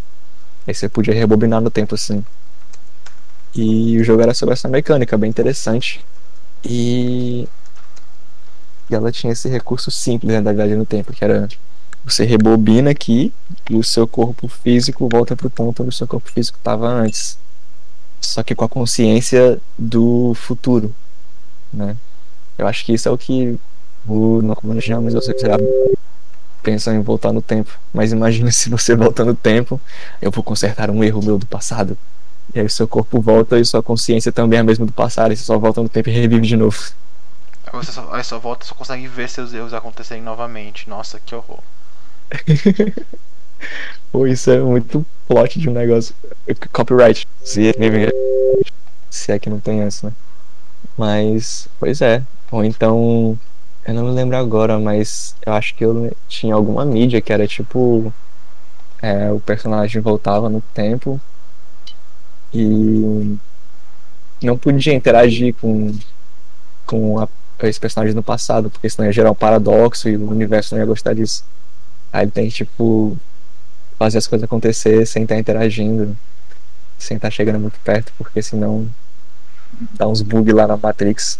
Aí 0.67 0.73
você 0.73 0.87
podia 0.87 1.13
rebobinar 1.13 1.61
no 1.61 1.71
tempo 1.71 1.95
assim. 1.95 2.23
E 3.53 3.97
o 3.97 4.03
jogo 4.03 4.21
era 4.21 4.33
sobre 4.33 4.53
essa 4.53 4.67
mecânica, 4.67 5.17
bem 5.17 5.29
interessante. 5.29 6.03
E. 6.63 7.47
E 8.89 8.95
ela 8.95 9.11
tinha 9.11 9.31
esse 9.31 9.47
recurso 9.47 9.89
simples 9.89 10.33
né, 10.33 10.41
da 10.41 10.51
viagem 10.51 10.75
no 10.75 10.85
tempo, 10.85 11.13
que 11.13 11.23
era 11.23 11.47
você 12.03 12.25
rebobina 12.25 12.91
aqui 12.91 13.31
e 13.69 13.75
o 13.75 13.83
seu 13.83 14.07
corpo 14.07 14.47
físico 14.47 15.07
volta 15.07 15.35
pro 15.35 15.49
ponto 15.49 15.83
onde 15.83 15.89
o 15.89 15.95
seu 15.95 16.07
corpo 16.07 16.29
físico 16.31 16.57
estava 16.57 16.87
antes. 16.87 17.37
Só 18.19 18.43
que 18.43 18.55
com 18.55 18.65
a 18.65 18.69
consciência 18.69 19.59
do 19.77 20.33
futuro, 20.35 20.93
né? 21.71 21.95
Eu 22.57 22.67
acho 22.67 22.85
que 22.85 22.93
isso 22.93 23.07
é 23.07 23.11
o 23.11 23.17
que 23.17 23.57
o 24.07 24.41
não 24.41 24.79
geralmente 24.79 25.13
você 25.13 25.35
já 25.39 25.57
pensa 26.61 26.93
em 26.93 27.01
voltar 27.01 27.31
no 27.31 27.41
tempo. 27.41 27.71
Mas 27.93 28.11
imagina 28.11 28.49
se 28.51 28.69
você 28.69 28.95
volta 28.95 29.23
no 29.25 29.35
tempo, 29.35 29.79
eu 30.21 30.31
vou 30.31 30.43
consertar 30.43 30.89
um 30.89 31.03
erro 31.03 31.23
meu 31.23 31.37
do 31.37 31.45
passado. 31.45 31.97
E 32.53 32.59
aí 32.59 32.65
o 32.65 32.69
seu 32.69 32.87
corpo 32.87 33.21
volta 33.21 33.59
e 33.59 33.65
sua 33.65 33.81
consciência 33.81 34.31
também 34.31 34.57
é 34.57 34.61
a 34.61 34.63
mesma 34.63 34.85
do 34.85 34.91
passado, 34.91 35.31
e 35.31 35.37
você 35.37 35.43
só 35.43 35.57
volta 35.57 35.81
no 35.81 35.87
tempo 35.87 36.09
e 36.09 36.11
revive 36.11 36.45
de 36.45 36.57
novo. 36.57 36.77
Aí 37.65 37.73
Você 37.73 37.91
só, 37.91 38.09
aí 38.11 38.23
só 38.23 38.39
volta 38.39 38.65
só 38.65 38.75
consegue 38.75 39.07
ver 39.07 39.29
seus 39.29 39.53
erros 39.53 39.73
acontecerem 39.73 40.23
novamente. 40.23 40.89
Nossa, 40.89 41.19
que 41.19 41.33
horror. 41.33 41.59
Pô, 44.11 44.27
isso 44.27 44.51
é 44.51 44.59
muito 44.59 45.05
plot 45.27 45.59
de 45.59 45.69
um 45.69 45.73
negócio. 45.73 46.13
Copyright. 46.73 47.27
Se 47.43 47.69
é, 47.69 47.73
se 49.09 49.31
é 49.31 49.39
que 49.39 49.49
não 49.49 49.59
tem 49.59 49.81
essa, 49.81 50.07
né? 50.07 50.13
Mas, 50.97 51.69
pois 51.79 52.01
é. 52.01 52.23
Ou 52.51 52.65
então, 52.65 53.39
eu 53.91 53.95
não 53.95 54.05
me 54.05 54.11
lembro 54.11 54.37
agora, 54.37 54.79
mas 54.79 55.35
eu 55.45 55.53
acho 55.53 55.75
que 55.75 55.83
eu 55.85 56.15
tinha 56.27 56.53
alguma 56.55 56.85
mídia 56.85 57.21
que 57.21 57.31
era 57.33 57.47
tipo. 57.47 58.13
é, 59.01 59.31
o 59.31 59.39
personagem 59.39 60.01
voltava 60.01 60.49
no 60.49 60.61
tempo 60.73 61.19
e 62.53 63.37
não 64.41 64.57
podia 64.57 64.93
interagir 64.93 65.53
com, 65.55 65.93
com 66.85 67.19
a- 67.19 67.29
esse 67.63 67.79
personagem 67.79 68.15
no 68.15 68.23
passado, 68.23 68.69
porque 68.69 68.89
senão 68.89 69.07
ia 69.07 69.13
gerar 69.13 69.31
um 69.31 69.35
paradoxo 69.35 70.09
e 70.09 70.17
o 70.17 70.29
universo 70.29 70.75
não 70.75 70.81
ia 70.81 70.87
gostar 70.87 71.13
disso. 71.13 71.45
Aí 72.13 72.25
ele 72.25 72.31
tem 72.31 72.47
que, 72.49 72.55
tipo, 72.55 73.17
fazer 73.99 74.19
as 74.19 74.27
coisas 74.27 74.45
acontecer 74.45 75.05
sem 75.07 75.23
estar 75.23 75.37
interagindo, 75.39 76.17
sem 76.99 77.17
estar 77.17 77.31
chegando 77.31 77.59
muito 77.59 77.79
perto, 77.81 78.13
porque 78.17 78.41
senão 78.41 78.87
dá 79.97 80.07
uns 80.07 80.21
bugs 80.21 80.53
lá 80.53 80.67
na 80.67 80.77
Matrix. 80.77 81.39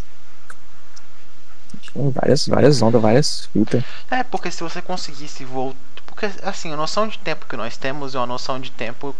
Várias, 1.94 2.46
várias 2.46 2.80
ondas, 2.80 3.02
várias 3.02 3.46
fitas. 3.46 3.84
É, 4.10 4.22
porque 4.22 4.50
se 4.50 4.62
você 4.62 4.80
conseguisse 4.80 5.44
voltar. 5.44 5.78
Porque, 6.06 6.30
assim, 6.42 6.72
a 6.72 6.76
noção 6.76 7.08
de 7.08 7.18
tempo 7.18 7.46
que 7.46 7.56
nós 7.56 7.76
temos 7.76 8.14
é 8.14 8.18
uma 8.18 8.26
noção 8.26 8.60
de 8.60 8.70
tempo 8.70 9.14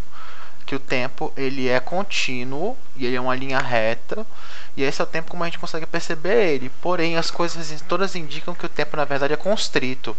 que 0.64 0.74
o 0.74 0.80
tempo 0.80 1.32
ele 1.36 1.68
é 1.68 1.80
contínuo 1.80 2.76
e 2.96 3.06
ele 3.06 3.16
é 3.16 3.20
uma 3.20 3.34
linha 3.34 3.58
reta. 3.58 4.26
E 4.76 4.82
esse 4.82 5.00
é 5.00 5.04
o 5.04 5.06
tempo 5.06 5.30
como 5.30 5.42
a 5.42 5.46
gente 5.46 5.58
consegue 5.58 5.86
perceber 5.86 6.54
ele. 6.54 6.70
Porém, 6.80 7.16
as 7.16 7.30
coisas 7.30 7.82
todas 7.88 8.14
indicam 8.14 8.54
que 8.54 8.66
o 8.66 8.68
tempo 8.68 8.96
na 8.96 9.04
verdade 9.04 9.34
é 9.34 9.36
constrito. 9.36 10.16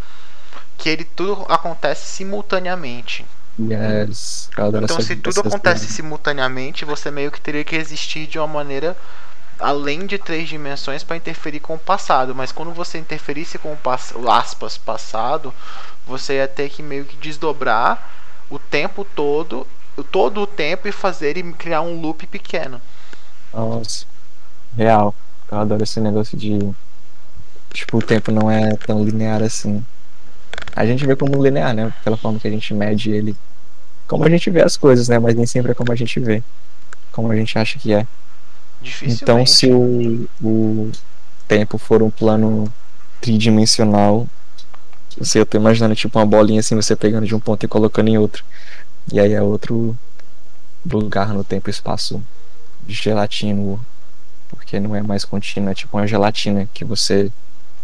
Que 0.77 0.89
ele 0.89 1.03
tudo 1.03 1.45
acontece 1.49 2.05
simultaneamente. 2.07 3.25
Yes. 3.59 4.49
Então, 4.83 4.99
se 4.99 5.15
tudo 5.15 5.41
acontece 5.41 5.87
simultaneamente, 5.87 6.85
você 6.85 7.11
meio 7.11 7.31
que 7.31 7.39
teria 7.39 7.63
que 7.63 7.75
existir 7.75 8.25
de 8.25 8.39
uma 8.39 8.47
maneira 8.47 8.97
além 9.63 10.05
de 10.05 10.17
três 10.17 10.49
dimensões 10.49 11.03
para 11.03 11.15
interferir 11.15 11.59
com 11.59 11.75
o 11.75 11.79
passado. 11.79 12.35
Mas 12.35 12.51
quando 12.51 12.71
você 12.71 12.97
interferisse 12.97 13.57
com 13.57 13.73
o 13.73 13.77
pass 13.77 14.13
aspas 14.29 14.77
passado, 14.77 15.53
você 16.05 16.35
ia 16.35 16.47
ter 16.47 16.69
que 16.69 16.83
meio 16.83 17.05
que 17.05 17.15
desdobrar 17.15 18.11
o 18.49 18.59
tempo 18.59 19.05
todo, 19.15 19.65
todo 20.11 20.41
o 20.41 20.47
tempo 20.47 20.87
e 20.87 20.91
fazer 20.91 21.37
e 21.37 21.53
criar 21.53 21.81
um 21.81 21.99
loop 21.99 22.27
pequeno. 22.27 22.81
Nossa. 23.53 24.05
Real. 24.75 25.15
Eu 25.51 25.59
adoro 25.59 25.83
esse 25.83 25.99
negócio 25.99 26.37
de. 26.37 26.59
Tipo, 27.71 27.97
o 27.97 28.01
tempo 28.01 28.31
não 28.31 28.51
é 28.51 28.75
tão 28.75 29.03
linear 29.03 29.41
assim. 29.41 29.83
A 30.75 30.85
gente 30.85 31.05
vê 31.05 31.15
como 31.15 31.41
linear, 31.41 31.73
né? 31.73 31.93
Pela 32.03 32.17
forma 32.17 32.39
que 32.39 32.47
a 32.47 32.51
gente 32.51 32.73
mede 32.73 33.11
ele. 33.11 33.35
Como 34.07 34.25
a 34.25 34.29
gente 34.29 34.49
vê 34.49 34.61
as 34.61 34.75
coisas, 34.75 35.07
né? 35.07 35.17
Mas 35.19 35.35
nem 35.35 35.45
sempre 35.45 35.71
é 35.71 35.75
como 35.75 35.91
a 35.91 35.95
gente 35.95 36.19
vê. 36.19 36.43
Como 37.11 37.31
a 37.31 37.35
gente 37.35 37.57
acha 37.57 37.79
que 37.79 37.93
é. 37.93 38.05
Então, 39.03 39.45
se 39.45 39.71
o, 39.71 40.27
o 40.41 40.91
tempo 41.47 41.77
for 41.77 42.01
um 42.01 42.09
plano 42.09 42.71
tridimensional, 43.21 44.27
você 45.17 45.39
eu 45.39 45.45
tô 45.45 45.57
imaginando 45.57 45.95
tipo 45.95 46.17
uma 46.17 46.25
bolinha 46.25 46.59
assim, 46.59 46.75
você 46.75 46.95
pegando 46.95 47.25
de 47.25 47.35
um 47.35 47.39
ponto 47.39 47.63
e 47.65 47.69
colocando 47.69 48.09
em 48.09 48.17
outro. 48.17 48.43
E 49.11 49.19
aí 49.19 49.33
é 49.33 49.41
outro 49.41 49.97
lugar 50.85 51.33
no 51.33 51.43
tempo 51.43 51.69
e 51.69 51.71
espaço 51.71 52.21
gelatino, 52.87 53.79
porque 54.49 54.79
não 54.79 54.95
é 54.95 55.01
mais 55.01 55.23
contínuo, 55.23 55.69
é 55.69 55.75
tipo 55.75 55.97
uma 55.97 56.07
gelatina 56.07 56.67
que 56.73 56.83
você 56.83 57.31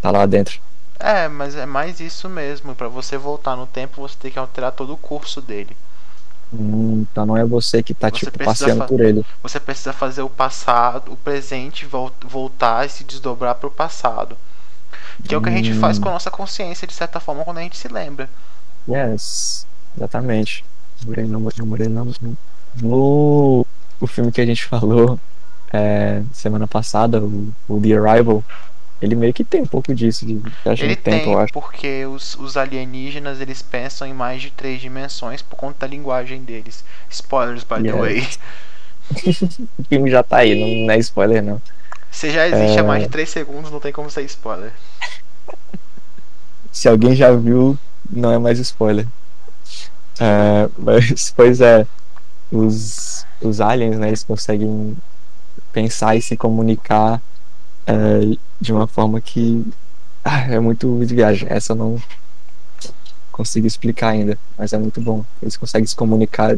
tá 0.01 0.11
lá 0.11 0.25
dentro. 0.25 0.59
É, 0.99 1.29
mas 1.29 1.55
é 1.55 1.65
mais 1.65 1.99
isso 2.01 2.27
mesmo. 2.27 2.75
Para 2.75 2.89
você 2.89 3.17
voltar 3.17 3.55
no 3.55 3.65
tempo, 3.65 4.01
você 4.01 4.15
tem 4.19 4.31
que 4.31 4.39
alterar 4.39 4.73
todo 4.73 4.93
o 4.93 4.97
curso 4.97 5.41
dele. 5.41 5.75
Hum, 6.51 7.05
então 7.11 7.25
não 7.25 7.37
é 7.37 7.45
você 7.45 7.83
que 7.83 7.93
tá 7.93 8.09
Você 8.09 8.25
tipo 8.25 8.39
passeando 8.43 8.85
por 8.85 8.99
ele. 9.01 9.23
Você 9.43 9.59
precisa 9.59 9.93
fazer 9.93 10.21
o 10.23 10.29
passado, 10.29 11.11
o 11.11 11.17
presente 11.17 11.85
vol- 11.85 12.11
voltar 12.25 12.85
e 12.85 12.89
se 12.89 13.03
desdobrar 13.03 13.55
para 13.55 13.67
o 13.67 13.71
passado. 13.71 14.37
Que 15.23 15.35
é 15.35 15.37
o 15.37 15.41
que 15.41 15.49
a 15.49 15.51
gente 15.51 15.73
faz 15.73 15.97
Hum. 15.97 16.01
com 16.01 16.09
a 16.09 16.13
nossa 16.13 16.31
consciência, 16.31 16.87
de 16.87 16.93
certa 16.93 17.19
forma, 17.19 17.43
quando 17.43 17.59
a 17.59 17.61
gente 17.61 17.77
se 17.77 17.87
lembra. 17.87 18.29
Yes, 18.87 19.67
exatamente. 19.95 20.65
Não, 21.05 21.39
não. 22.21 22.37
No 22.81 23.65
o 23.99 24.07
filme 24.07 24.31
que 24.31 24.41
a 24.41 24.45
gente 24.45 24.65
falou 24.65 25.19
é, 25.73 26.23
semana 26.33 26.67
passada, 26.67 27.21
o, 27.21 27.53
o 27.67 27.81
The 27.81 27.93
Arrival, 27.97 28.43
ele 29.01 29.15
meio 29.15 29.33
que 29.33 29.43
tem 29.45 29.61
um 29.61 29.67
pouco 29.67 29.93
disso 29.95 30.25
de 30.25 30.35
viagem 30.63 30.87
Ele 30.87 30.91
no 30.91 30.97
tempo, 30.97 31.29
tem, 31.29 31.31
eu 31.31 31.39
acho. 31.39 31.53
porque 31.53 32.05
os, 32.05 32.35
os 32.35 32.57
alienígenas 32.57 33.39
eles 33.41 33.61
pensam 33.61 34.07
em 34.07 34.13
mais 34.13 34.41
de 34.41 34.51
três 34.51 34.81
dimensões 34.81 35.41
por 35.41 35.55
conta 35.57 35.79
da 35.81 35.87
linguagem 35.87 36.43
deles. 36.43 36.83
Spoilers, 37.09 37.63
by 37.63 37.83
the 37.83 37.91
Yes. 37.91 37.95
way. 37.95 38.27
O 39.79 39.83
filme 39.83 40.09
já 40.11 40.23
tá 40.23 40.37
aí, 40.37 40.85
não 40.85 40.93
é 40.93 40.97
spoiler 40.99 41.43
não. 41.43 41.61
Se 42.11 42.31
já 42.31 42.47
existe 42.47 42.79
há 42.79 42.83
É. 42.83 42.83
mais 42.83 43.03
de 43.03 43.09
3 43.09 43.29
segundos, 43.29 43.71
não 43.71 43.79
tem 43.79 43.91
como 43.91 44.09
ser 44.09 44.23
spoiler. 44.23 44.71
Se 46.71 46.87
alguém 46.87 47.15
já 47.15 47.31
viu, 47.35 47.77
não 48.09 48.31
é 48.31 48.39
mais 48.39 48.59
spoiler. 48.59 49.07
É, 50.19 50.69
mas, 50.77 51.31
pois 51.35 51.61
é, 51.61 51.87
os, 52.51 53.25
os 53.41 53.61
aliens, 53.61 53.97
né, 53.99 54.09
eles 54.09 54.23
conseguem 54.23 54.97
pensar 55.73 56.15
e 56.15 56.21
se 56.21 56.37
comunicar 56.37 57.21
é, 57.87 57.93
de 58.59 58.73
uma 58.73 58.87
forma 58.87 59.21
que 59.21 59.65
Ah, 60.23 60.41
é 60.51 60.59
muito 60.59 61.05
de 61.05 61.15
viagem. 61.15 61.47
Essa 61.51 61.73
eu 61.73 61.77
não 61.77 62.01
consigo 63.31 63.67
explicar 63.67 64.09
ainda, 64.09 64.37
mas 64.57 64.73
é 64.73 64.77
muito 64.77 65.01
bom. 65.01 65.23
Eles 65.41 65.57
conseguem 65.57 65.85
se 65.87 65.95
comunicar 65.95 66.55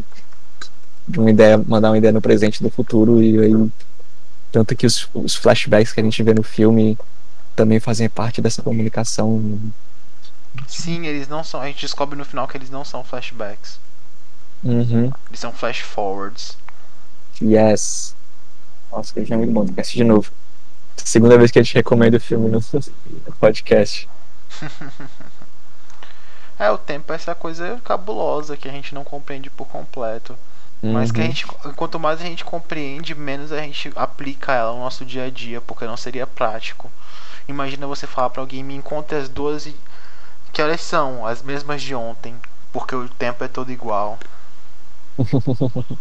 de 1.07 1.19
uma 1.19 1.29
ideia, 1.29 1.57
mandar 1.57 1.89
uma 1.91 1.97
ideia 1.97 2.13
no 2.13 2.21
presente 2.21 2.61
do 2.63 2.69
futuro 2.69 3.21
e 3.21 3.39
aí 3.39 3.71
tanto 4.51 4.75
que 4.75 4.85
os, 4.85 5.09
os 5.13 5.35
flashbacks 5.35 5.93
que 5.93 5.99
a 6.01 6.03
gente 6.03 6.23
vê 6.23 6.33
no 6.33 6.43
filme 6.43 6.97
também 7.55 7.79
fazem 7.79 8.09
parte 8.09 8.41
dessa 8.41 8.63
comunicação. 8.63 9.59
Sim, 10.67 11.05
eles 11.05 11.27
não 11.27 11.43
são. 11.43 11.61
A 11.61 11.67
gente 11.67 11.81
descobre 11.81 12.17
no 12.17 12.25
final 12.25 12.47
que 12.47 12.57
eles 12.57 12.69
não 12.71 12.83
são 12.83 13.03
flashbacks. 13.03 13.79
Uhum. 14.63 15.13
Eles 15.29 15.39
são 15.39 15.51
flash 15.51 15.79
forwards. 15.81 16.55
Yes. 17.41 18.15
Nossa, 18.91 19.13
que 19.13 19.33
é 19.33 19.37
muito 19.37 19.53
bom. 19.53 19.65
Assistir 19.77 19.99
de 19.99 20.03
novo. 20.05 20.31
Segunda 20.97 21.37
vez 21.37 21.51
que 21.51 21.59
a 21.59 21.63
gente 21.63 21.73
recomenda 21.75 22.17
o 22.17 22.19
filme 22.21 22.49
no 22.49 22.61
podcast. 23.39 24.09
É, 26.57 26.69
o 26.69 26.77
tempo 26.77 27.11
é 27.11 27.15
essa 27.15 27.33
coisa 27.35 27.81
cabulosa 27.83 28.55
que 28.55 28.69
a 28.69 28.71
gente 28.71 28.93
não 28.93 29.03
compreende 29.03 29.49
por 29.49 29.67
completo. 29.67 30.37
Mas 30.89 31.11
que 31.11 31.21
a 31.21 31.23
Uhum. 31.23 31.25
gente, 31.25 31.45
quanto 31.75 31.99
mais 31.99 32.21
a 32.21 32.25
gente 32.25 32.43
compreende, 32.45 33.15
menos 33.15 33.51
a 33.51 33.59
gente 33.61 33.91
aplica 33.95 34.53
ela 34.53 34.73
no 34.73 34.79
nosso 34.79 35.05
dia 35.05 35.25
a 35.25 35.29
dia, 35.29 35.61
porque 35.61 35.85
não 35.85 35.97
seria 35.97 36.27
prático. 36.27 36.91
Imagina 37.47 37.87
você 37.87 38.07
falar 38.07 38.29
pra 38.29 38.41
alguém, 38.41 38.63
me 38.63 38.75
encontre 38.75 39.17
as 39.17 39.29
duas 39.29 39.65
e. 39.65 39.75
Que 40.53 40.61
horas 40.61 40.81
são? 40.81 41.25
As 41.25 41.41
mesmas 41.41 41.81
de 41.83 41.95
ontem. 41.95 42.35
Porque 42.73 42.95
o 42.95 43.09
tempo 43.09 43.43
é 43.43 43.47
todo 43.47 43.71
igual. 43.71 44.19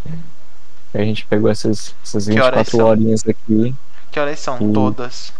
a 0.94 0.98
gente 1.02 1.26
pegou 1.26 1.50
essas, 1.50 1.94
essas 2.04 2.26
Que 2.28 2.40
horas 2.40 2.68
24 2.68 2.70
são? 2.70 2.86
horinhas 2.86 3.22
aqui. 3.26 3.74
Que 4.10 4.18
horas 4.20 4.38
são? 4.40 4.56
Hum. 4.60 4.72
Todas. 4.72 5.32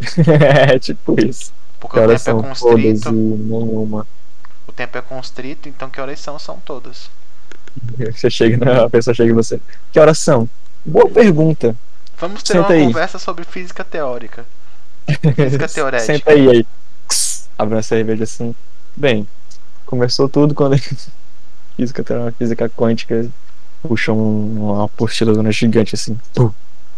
é 0.68 0.78
tipo 0.78 1.16
isso. 1.24 1.52
Porque 1.80 1.98
Que 1.98 2.04
o 2.04 2.08
tempo 2.18 2.30
é 2.30 2.32
todas 2.32 2.58
e 2.58 2.60
constrito. 2.60 3.12
nenhuma. 3.12 4.06
O 4.66 4.72
tempo 4.72 4.98
é 4.98 5.02
constrito, 5.02 5.68
então 5.68 5.88
que 5.90 6.00
horas 6.00 6.18
são? 6.20 6.38
São 6.38 6.58
todas. 6.64 7.10
Você 8.12 8.30
chega, 8.30 8.64
na- 8.64 8.84
a 8.84 8.90
pessoa 8.90 9.14
chega 9.14 9.30
em 9.30 9.34
você. 9.34 9.60
Que 9.92 9.98
horas 10.00 10.18
são? 10.18 10.48
Boa 10.84 11.08
pergunta. 11.10 11.76
Vamos 12.18 12.42
ter 12.42 12.54
Senta 12.54 12.68
uma 12.68 12.74
aí. 12.74 12.84
conversa 12.86 13.18
sobre 13.18 13.44
física 13.44 13.84
teórica. 13.84 14.46
Física 15.36 15.68
teorética. 15.68 16.12
Senta 16.14 16.30
aí 16.32 16.48
aí. 16.48 16.66
Abre 17.58 17.74
uma 17.76 17.82
cerveja 17.82 18.24
assim. 18.24 18.54
Bem, 18.96 19.26
começou 19.84 20.28
tudo 20.28 20.54
quando 20.54 20.76
física, 21.76 22.04
uma 22.18 22.32
física 22.32 22.68
quântica 22.70 23.28
puxa 23.82 24.12
um- 24.12 24.64
uma 24.70 24.84
apostila 24.86 25.52
gigante 25.52 25.94
assim. 25.94 26.18
Pum, 26.34 26.50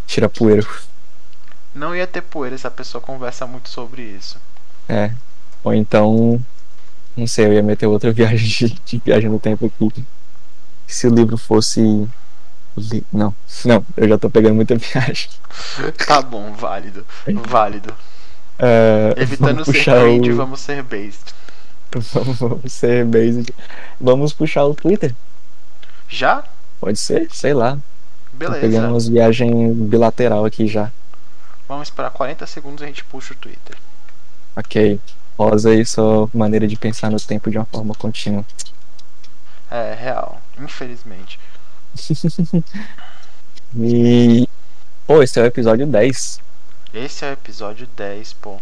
tira 0.06 0.28
poeira. 0.28 0.66
Não 1.74 1.94
ia 1.94 2.06
ter 2.06 2.22
poeira 2.22 2.56
se 2.58 2.66
a 2.66 2.70
pessoa 2.70 3.00
conversa 3.00 3.46
muito 3.46 3.68
sobre 3.68 4.02
isso. 4.02 4.38
É. 4.88 5.12
Ou 5.62 5.74
então. 5.74 6.40
Não 7.16 7.26
sei, 7.26 7.46
eu 7.46 7.52
ia 7.54 7.62
meter 7.62 7.86
outra 7.86 8.12
viagem 8.14 8.48
de, 8.68 8.80
de 8.84 9.02
viagem 9.04 9.30
no 9.30 9.38
tempo 9.40 9.66
aqui. 9.66 10.04
Se 10.86 11.06
o 11.06 11.14
livro 11.14 11.36
fosse. 11.36 11.80
li- 12.76 13.04
Não, 13.12 13.34
não, 13.64 13.84
eu 13.96 14.08
já 14.08 14.18
tô 14.18 14.30
pegando 14.30 14.54
muita 14.54 14.76
viagem. 14.78 15.30
Tá 16.06 16.22
bom, 16.22 16.52
válido. 16.52 17.06
Válido. 17.48 17.94
É, 18.58 19.14
Evitando 19.16 19.64
ser 19.64 19.84
cringe, 19.84 20.32
o... 20.32 20.36
vamos 20.36 20.60
ser 20.60 20.82
based. 20.82 21.34
Vamos, 22.12 22.38
vamos 22.38 22.72
ser 22.72 23.04
based. 23.04 23.54
Vamos 24.00 24.32
puxar 24.32 24.64
o 24.64 24.74
Twitter? 24.74 25.14
Já? 26.08 26.44
Pode 26.80 26.98
ser? 26.98 27.28
Sei 27.32 27.52
lá. 27.54 27.78
Tô 28.44 28.54
pegando 28.54 28.60
Beleza. 28.60 28.88
umas 28.88 29.08
viagens 29.08 29.76
bilateral 29.76 30.44
aqui 30.44 30.66
já. 30.66 30.92
Vamos 31.68 31.88
esperar 31.88 32.10
40 32.10 32.46
segundos 32.46 32.80
e 32.80 32.84
a 32.84 32.88
gente 32.88 33.04
puxa 33.04 33.34
o 33.34 33.36
Twitter. 33.36 33.76
Ok. 34.56 34.98
Rosa 35.38 35.70
aí 35.70 35.84
sua 35.84 36.28
maneira 36.34 36.66
de 36.66 36.76
pensar 36.76 37.10
no 37.10 37.20
tempo 37.20 37.50
de 37.50 37.58
uma 37.58 37.66
forma 37.66 37.94
contínua. 37.94 38.44
É, 39.70 39.94
real. 39.94 40.40
Infelizmente. 40.58 41.38
E. 43.76 44.48
Pô, 45.06 45.22
esse 45.22 45.38
é 45.38 45.42
o 45.42 45.46
episódio 45.46 45.86
10. 45.86 46.40
Esse 46.94 47.24
é 47.24 47.30
o 47.30 47.32
episódio 47.32 47.86
10, 47.94 48.32
pô. 48.34 48.58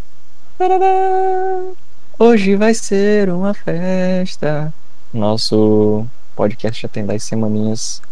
Tarará! 0.59 1.73
Hoje 2.19 2.57
vai 2.57 2.75
ser 2.75 3.31
uma 3.31 3.55
festa. 3.55 4.75
Nosso 5.13 6.07
podcast 6.35 6.83
já 6.83 6.89
tem 6.89 7.07
10 7.07 7.23
semaninhas. 7.23 8.03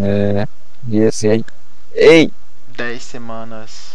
É. 0.00 0.48
E 0.88 0.98
esse 0.98 1.28
aí. 1.28 1.44
Ei! 1.92 2.32
10 2.76 3.02
semanas. 3.02 3.94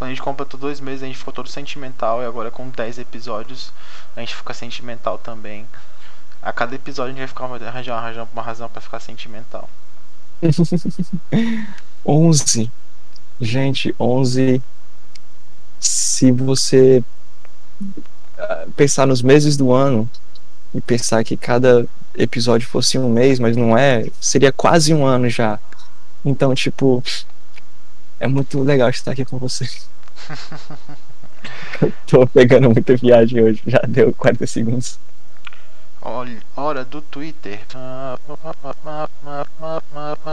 Quando 0.00 0.12
a 0.12 0.14
gente 0.14 0.22
completou 0.22 0.58
dois 0.58 0.80
meses, 0.80 1.02
a 1.02 1.06
gente 1.06 1.18
ficou 1.18 1.30
todo 1.30 1.46
sentimental. 1.46 2.22
E 2.22 2.24
agora, 2.24 2.50
com 2.50 2.70
10 2.70 3.00
episódios, 3.00 3.70
a 4.16 4.20
gente 4.20 4.34
fica 4.34 4.54
sentimental 4.54 5.18
também. 5.18 5.66
A 6.40 6.50
cada 6.54 6.74
episódio, 6.74 7.08
a 7.08 7.10
gente 7.10 7.18
vai 7.18 7.28
ficar 7.28 7.68
arranjando 7.68 7.98
arranjar 7.98 8.26
uma 8.32 8.40
razão 8.40 8.66
pra 8.70 8.80
ficar 8.80 8.98
sentimental. 8.98 9.68
11. 12.02 12.72
Gente, 13.42 13.94
11. 14.00 14.62
Se 15.78 16.32
você 16.32 17.04
ah, 18.38 18.66
pensar 18.74 19.06
nos 19.06 19.20
meses 19.20 19.54
do 19.54 19.70
ano 19.70 20.10
e 20.74 20.80
pensar 20.80 21.22
que 21.24 21.36
cada 21.36 21.86
episódio 22.16 22.66
fosse 22.66 22.98
um 22.98 23.10
mês, 23.10 23.38
mas 23.38 23.54
não 23.54 23.76
é, 23.76 24.06
seria 24.18 24.50
quase 24.50 24.94
um 24.94 25.04
ano 25.04 25.28
já. 25.28 25.58
Então, 26.24 26.54
tipo, 26.54 27.04
é 28.20 28.28
muito 28.28 28.62
legal 28.62 28.90
estar 28.90 29.12
aqui 29.12 29.24
com 29.24 29.38
você. 29.38 29.68
Eu 31.80 31.92
tô 32.06 32.26
pegando 32.26 32.70
muita 32.70 32.94
viagem 32.96 33.42
hoje, 33.42 33.62
já 33.66 33.80
deu 33.88 34.12
40 34.12 34.46
segundos. 34.46 34.98
Olha, 36.02 36.38
hora 36.56 36.84
do 36.84 37.02
Twitter. 37.02 37.60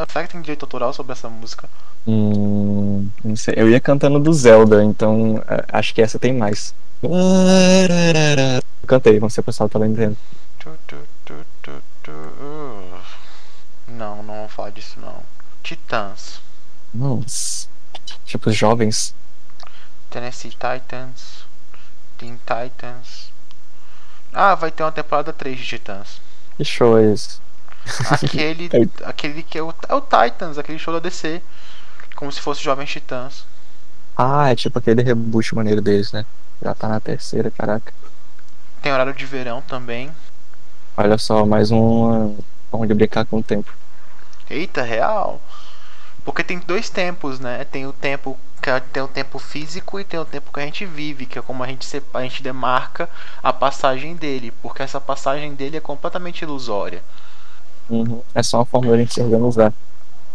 Será 0.08 0.26
que 0.26 0.32
tem 0.32 0.42
direito 0.42 0.64
autoral 0.64 0.94
sobre 0.94 1.14
essa 1.14 1.30
música? 1.30 1.70
Hum, 2.06 3.10
não 3.24 3.36
sei. 3.36 3.54
Eu 3.58 3.70
ia 3.70 3.80
cantando 3.80 4.20
do 4.20 4.34
Zelda, 4.34 4.84
então 4.84 5.44
eh, 5.48 5.66
acho 5.74 5.94
que 5.94 6.02
essa 6.02 6.18
tem 6.18 6.34
mais. 6.34 6.74
Cantei, 8.86 9.20
vamos 9.20 9.34
ser 9.34 9.42
o 9.42 9.44
pessoal 9.44 9.68
tá. 9.68 9.78
Uh. 12.10 12.98
Não, 13.90 14.24
não 14.24 14.36
vou 14.36 14.50
falar 14.50 14.70
disso 14.70 14.98
não. 15.02 15.22
Titãs. 15.62 16.40
Nossa. 16.94 17.68
Tipo, 18.28 18.50
os 18.50 18.56
jovens. 18.56 19.16
Tennessee 20.10 20.52
Titans. 20.52 21.46
Teen 22.18 22.38
Titans. 22.46 23.32
Ah, 24.34 24.54
vai 24.54 24.70
ter 24.70 24.84
uma 24.84 24.92
temporada 24.92 25.32
3 25.32 25.58
de 25.58 25.66
Titãs. 25.66 26.22
Que 26.58 26.66
show 26.66 27.00
é 27.00 27.14
esse? 27.14 27.40
Aquele, 28.12 28.70
aquele 29.06 29.44
que 29.44 29.58
é 29.58 29.64
o, 29.64 29.74
é 29.88 29.96
o 29.96 30.02
Titans, 30.02 30.58
aquele 30.58 30.78
show 30.78 30.94
da 30.94 31.00
DC. 31.00 31.42
Como 32.16 32.32
se 32.32 32.42
fosse 32.42 32.62
Jovens 32.62 32.92
Titãs. 32.92 33.46
Ah, 34.16 34.52
é 34.52 34.56
tipo 34.56 34.78
aquele 34.78 35.02
reboot 35.02 35.56
maneiro 35.56 35.82
deles, 35.82 36.12
né? 36.12 36.26
Já 36.62 36.74
tá 36.74 36.90
na 36.90 37.00
terceira, 37.00 37.50
caraca. 37.50 37.94
Tem 38.82 38.92
horário 38.92 39.14
de 39.14 39.26
verão 39.26 39.62
também. 39.62 40.12
Olha 40.98 41.18
só, 41.18 41.46
mais 41.46 41.72
uma 41.72 42.36
forma 42.70 42.88
de 42.88 42.94
brincar 42.94 43.26
com 43.26 43.38
o 43.38 43.44
tempo. 43.44 43.72
Eita, 44.50 44.82
real. 44.82 45.40
Porque 46.28 46.44
tem 46.44 46.60
dois 46.60 46.90
tempos, 46.90 47.40
né? 47.40 47.64
Tem 47.64 47.88
o 47.88 47.94
tempo 47.94 48.38
que 48.62 48.70
é- 48.70 48.82
tem 48.82 49.02
o 49.02 49.08
tempo 49.08 49.40
físico 49.40 49.98
e 49.98 50.04
tem 50.04 50.20
o 50.20 50.26
tempo 50.26 50.52
que 50.52 50.60
a 50.60 50.64
gente 50.64 50.86
vive, 50.86 51.26
que 51.26 51.40
é 51.40 51.42
como 51.42 51.64
a 51.64 51.68
gente 51.68 51.88
a 52.14 52.22
gente 52.22 52.44
demarca 52.44 53.10
a 53.42 53.54
passagem 53.54 54.14
dele, 54.14 54.52
porque 54.62 54.84
essa 54.84 55.00
passagem 55.00 55.56
dele 55.56 55.78
é 55.78 55.80
completamente 55.80 56.42
ilusória. 56.42 57.02
Uhum. 57.90 58.22
É 58.36 58.44
só 58.44 58.58
uma 58.58 58.66
forma 58.66 58.92
da 58.92 58.98
gente 58.98 59.14
se 59.14 59.22
organizar. 59.22 59.74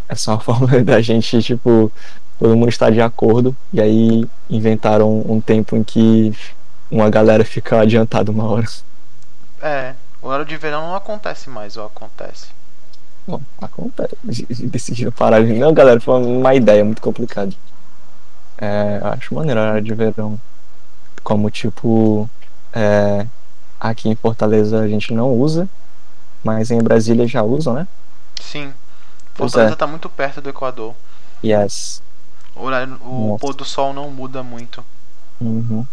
É 0.09 0.15
só 0.15 0.33
uma 0.33 0.41
forma 0.41 0.83
da 0.83 1.03
gente, 1.03 1.43
tipo, 1.43 1.93
todo 2.39 2.57
mundo 2.57 2.71
estar 2.71 2.91
de 2.91 3.03
acordo. 3.03 3.55
E 3.73 3.81
aí 3.81 4.25
inventaram 4.49 5.23
um 5.29 5.43
tempo 5.43 5.77
em 5.77 5.85
que 5.85 6.33
uma 6.91 7.11
galera 7.11 7.45
fica 7.45 7.81
adiantada 7.81 8.31
uma 8.31 8.45
hora. 8.45 8.67
É, 9.63 9.95
o 10.21 10.27
horário 10.27 10.45
de 10.45 10.57
verão 10.59 10.89
não 10.89 10.95
acontece 10.95 11.49
mais, 11.49 11.77
ou 11.77 11.87
acontece. 11.87 12.49
Bom, 13.27 13.41
acontece. 13.61 14.17
Decidiram 14.67 15.13
parar. 15.13 15.41
Não, 15.43 15.73
galera, 15.73 16.01
foi 16.01 16.23
uma 16.23 16.55
ideia 16.55 16.85
muito 16.85 17.01
complicada. 17.01 17.53
É, 18.59 19.01
acho 19.03 19.35
maneiro 19.35 19.61
a 19.61 19.71
área 19.71 19.83
de 19.83 19.95
verão. 19.95 20.39
Como, 21.23 21.51
tipo, 21.51 22.29
é, 22.73 23.27
aqui 23.81 24.09
em 24.09 24.15
Fortaleza 24.15 24.81
a 24.81 24.89
gente 24.89 25.13
não 25.13 25.31
usa, 25.33 25.69
mas 26.43 26.71
em 26.71 26.83
Brasília 26.83 27.27
já 27.27 27.43
usam, 27.43 27.75
né? 27.75 27.87
Sim. 28.41 28.73
Fortaleza 29.35 29.73
é. 29.73 29.77
tá 29.77 29.87
muito 29.87 30.09
perto 30.09 30.41
do 30.41 30.49
Equador. 30.49 30.95
Yes. 31.45 32.03
O, 32.55 32.65
horário, 32.65 32.95
o 33.03 33.39
pôr 33.41 33.55
do 33.55 33.65
sol 33.65 33.93
não 33.93 34.11
muda 34.11 34.43
muito. 34.43 34.85
Uhum. 35.41 35.87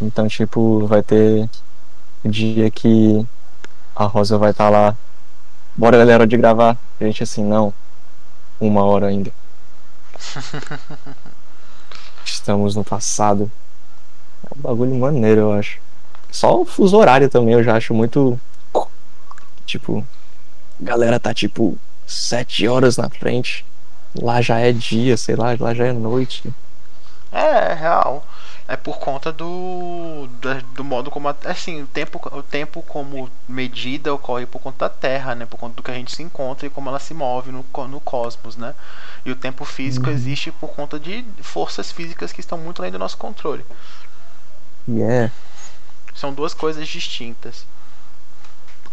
Então, 0.00 0.28
tipo, 0.28 0.86
vai 0.86 1.02
ter 1.02 1.48
dia 2.24 2.70
que 2.70 3.26
a 3.94 4.04
Rosa 4.04 4.38
vai 4.38 4.50
estar 4.50 4.68
lá. 4.70 4.96
Bora, 5.80 5.96
galera, 5.96 6.26
de 6.26 6.36
gravar. 6.36 6.76
A 7.00 7.04
gente 7.04 7.22
assim, 7.22 7.42
não. 7.42 7.72
Uma 8.60 8.84
hora 8.84 9.06
ainda. 9.06 9.32
Estamos 12.22 12.76
no 12.76 12.84
passado. 12.84 13.50
É 14.44 14.48
um 14.54 14.60
bagulho 14.60 14.94
maneiro, 14.94 15.40
eu 15.40 15.52
acho. 15.54 15.80
Só 16.30 16.60
o 16.60 16.66
fuso 16.66 16.98
horário 16.98 17.30
também 17.30 17.54
eu 17.54 17.64
já 17.64 17.76
acho 17.76 17.94
muito. 17.94 18.38
Tipo, 19.64 20.06
a 20.78 20.84
galera 20.84 21.18
tá 21.18 21.32
tipo 21.32 21.78
sete 22.06 22.68
horas 22.68 22.98
na 22.98 23.08
frente. 23.08 23.64
Lá 24.20 24.42
já 24.42 24.58
é 24.58 24.72
dia, 24.72 25.16
sei 25.16 25.34
lá, 25.34 25.56
lá 25.58 25.72
já 25.72 25.86
é 25.86 25.94
noite. 25.94 26.52
É, 27.32 27.70
é 27.70 27.72
real. 27.72 28.26
É 28.70 28.76
por 28.76 28.98
conta 29.00 29.32
do, 29.32 30.28
da- 30.40 30.62
do 30.74 30.84
modo 30.84 31.10
como 31.10 31.28
a- 31.28 31.34
assim 31.46 31.82
o 31.82 31.86
tempo 31.88 32.20
o 32.32 32.42
tempo 32.42 32.82
como 32.84 33.28
medida 33.48 34.14
ocorre 34.14 34.46
por 34.46 34.60
conta 34.60 34.88
da 34.88 34.94
Terra, 34.94 35.34
né? 35.34 35.44
Por 35.44 35.58
conta 35.58 35.74
do 35.74 35.82
que 35.82 35.90
a 35.90 35.94
gente 35.94 36.14
se 36.14 36.22
encontra 36.22 36.66
e 36.66 36.70
como 36.70 36.88
ela 36.88 37.00
se 37.00 37.12
move 37.12 37.50
no, 37.50 37.64
no 37.88 38.00
cosmos, 38.00 38.56
né? 38.56 38.74
E 39.26 39.30
o 39.32 39.36
tempo 39.36 39.64
físico 39.64 40.08
Uhum. 40.08 40.12
existe 40.12 40.52
por 40.52 40.70
conta 40.70 41.00
de 41.00 41.24
forças 41.42 41.90
físicas 41.90 42.32
que 42.32 42.40
estão 42.40 42.58
muito 42.58 42.80
além 42.80 42.92
do 42.92 42.98
nosso 42.98 43.16
controle. 43.18 43.66
É. 44.88 45.30
São 46.14 46.32
duas 46.32 46.54
coisas 46.54 46.86
distintas. 46.86 47.66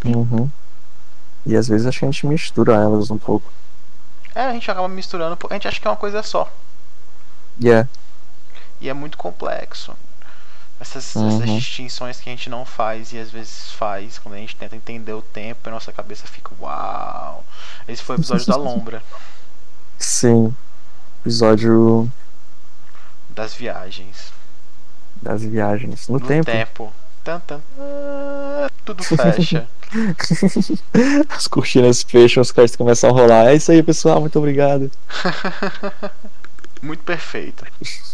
Uhum. 0.06 0.50
E 1.46 1.56
às 1.56 1.68
vezes 1.68 1.88
a 1.88 1.92
gente 1.92 2.28
mistura 2.28 2.76
elas 2.76 3.10
um 3.12 3.18
pouco. 3.18 3.52
É, 4.34 4.42
a 4.42 4.54
gente 4.54 4.70
acaba 4.72 4.88
misturando, 4.88 5.38
a 5.50 5.54
gente 5.54 5.68
acha 5.68 5.80
que 5.82 5.88
é 5.88 5.90
uma 5.90 5.98
coisa 5.98 6.22
só. 6.24 6.50
É. 7.64 7.88
E 8.80 8.90
é 8.90 8.94
muito 8.94 9.18
complexo. 9.18 9.94
Essas, 10.80 11.16
Uhum. 11.16 11.28
essas 11.42 11.50
distinções 11.56 12.20
que 12.20 12.30
a 12.30 12.32
gente 12.32 12.50
não 12.52 12.64
faz 12.64 13.12
e 13.12 13.18
às 13.18 13.32
vezes 13.32 13.72
faz, 13.72 14.20
quando 14.20 14.36
a 14.36 14.38
gente 14.38 14.56
tenta 14.56 14.76
entender 14.76 15.14
o 15.14 15.22
tempo, 15.24 15.68
a 15.68 15.72
nossa 15.72 15.92
cabeça 15.92 16.28
fica 16.28 16.52
uau. 16.62 17.44
Esse 17.88 18.04
foi 18.04 18.16
o 18.16 18.20
episódio 18.20 18.46
da 18.46 18.56
Lombra, 18.56 19.02
Sim. 19.98 20.54
Episódio 21.22 22.08
das 23.30 23.54
viagens. 23.56 24.32
das 25.22 25.42
viagens. 25.44 26.08
No, 26.08 26.20
No 26.20 26.28
tempo. 26.28 26.46
tempo. 26.46 26.94
Tan, 27.24 27.40
tan, 27.42 27.60
tan, 27.76 28.70
tudo 28.86 29.04
fecha. 29.04 29.68
As 31.30 31.48
cortinas 31.48 32.04
fecham, 32.04 32.40
os 32.42 32.52
caras 32.52 32.76
começam 32.76 33.10
a 33.10 33.14
rolar. 33.14 33.48
É 33.48 33.56
isso 33.56 33.72
aí, 33.72 33.82
pessoal. 33.82 34.22
Muito 34.22 34.38
obrigado. 34.38 34.90
Muito 36.82 37.04
perfeito. 37.04 37.66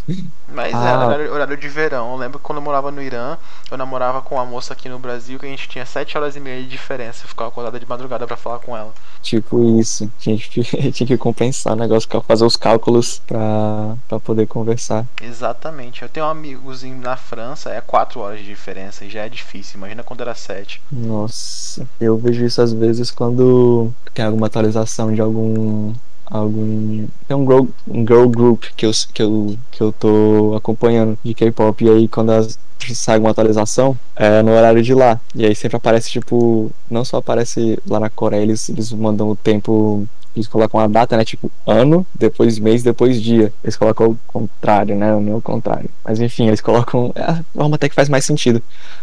Mas 0.53 0.73
Ah. 0.75 0.87
era 0.89 1.05
horário, 1.05 1.33
horário 1.33 1.57
de 1.57 1.67
verão. 1.69 2.11
Eu 2.11 2.17
lembro 2.17 2.37
que 2.37 2.43
quando 2.45 2.57
eu 2.57 2.61
morava 2.63 2.91
no 2.91 3.01
Irã, 3.01 3.37
eu 3.71 3.77
namorava 3.77 4.21
com 4.21 4.35
uma 4.35 4.45
moça 4.45 4.73
aqui 4.73 4.89
no 4.89 4.99
Brasil 4.99 5.39
que 5.39 5.45
a 5.45 5.49
gente 5.49 5.67
tinha 5.69 5.85
7 5.85 6.17
horas 6.17 6.35
e 6.35 6.39
meia 6.39 6.61
de 6.61 6.67
diferença. 6.67 7.23
Eu 7.23 7.29
ficava 7.29 7.47
acordada 7.49 7.79
de 7.79 7.87
madrugada 7.87 8.27
pra 8.27 8.35
falar 8.37 8.59
com 8.59 8.75
ela. 8.75 8.93
Tipo 9.21 9.79
isso. 9.79 10.11
Tinha 10.19 10.37
que, 10.37 10.91
tinha 10.91 11.07
que 11.07 11.17
compensar 11.17 11.73
o 11.73 11.75
negócio, 11.77 12.09
fazer 12.27 12.45
os 12.45 12.57
cálculos 12.57 13.19
pra, 13.25 13.95
pra 14.07 14.19
poder 14.19 14.45
conversar. 14.47 15.05
Exatamente. 15.21 16.01
Eu 16.01 16.09
tenho 16.09 16.25
amigos 16.25 16.83
em- 16.83 16.93
na 16.95 17.15
França, 17.15 17.69
é 17.71 17.79
4 17.81 18.19
horas 18.19 18.39
de 18.39 18.45
diferença 18.45 19.05
e 19.05 19.09
já 19.09 19.21
é 19.25 19.29
difícil. 19.29 19.77
Imagina 19.77 20.03
quando 20.03 20.21
era 20.21 20.35
7. 20.35 20.81
Nossa, 20.91 21.87
eu 21.99 22.17
vejo 22.17 22.43
isso 22.45 22.61
às 22.61 22.73
vezes 22.73 23.09
quando 23.09 23.91
tem 24.13 24.25
alguma 24.25 24.47
atualização 24.47 25.13
de 25.13 25.21
algum. 25.21 25.93
Algum. 26.25 27.07
Tem 27.27 27.35
um 27.37 27.45
girl, 27.45 27.65
um 27.87 28.01
girl 28.07 28.27
group 28.27 28.63
que 28.75 28.85
eu, 28.85 28.91
que, 29.13 29.21
eu, 29.23 29.57
que 29.71 29.81
eu 29.81 29.91
tô 29.91 30.53
acompanhando 30.57 31.17
de 31.23 31.33
K-pop. 31.33 31.83
E 31.83 31.89
aí 31.89 32.07
quando 32.07 32.31
as, 32.31 32.57
sai 32.93 33.19
uma 33.19 33.29
atualização, 33.31 33.97
é 34.15 34.41
no 34.41 34.51
horário 34.51 34.81
de 34.81 34.93
lá. 34.93 35.19
E 35.35 35.45
aí 35.45 35.55
sempre 35.55 35.77
aparece, 35.77 36.09
tipo. 36.09 36.71
Não 36.89 37.03
só 37.05 37.17
aparece 37.17 37.79
lá 37.87 37.99
na 37.99 38.09
Coreia, 38.09 38.41
eles, 38.43 38.69
eles 38.69 38.91
mandam 38.91 39.29
o 39.29 39.35
tempo. 39.35 40.07
Eles 40.35 40.47
colocam 40.47 40.79
a 40.79 40.87
data, 40.87 41.15
né? 41.15 41.23
Tipo, 41.23 41.51
ano, 41.67 42.05
depois 42.15 42.57
mês, 42.57 42.81
depois 42.81 43.21
dia. 43.21 43.53
Eles 43.63 43.75
colocam 43.77 44.07
o 44.11 44.17
contrário, 44.25 44.95
né? 44.95 45.11
Não 45.19 45.37
o 45.37 45.41
contrário. 45.41 45.87
Mas 46.03 46.19
enfim, 46.19 46.47
eles 46.47 46.59
colocam. 46.59 47.11
É 47.13 47.21
a 47.21 47.43
forma 47.53 47.75
até 47.75 47.87
que 47.87 47.93
faz 47.93 48.09
mais 48.09 48.25
sentido 48.25 48.61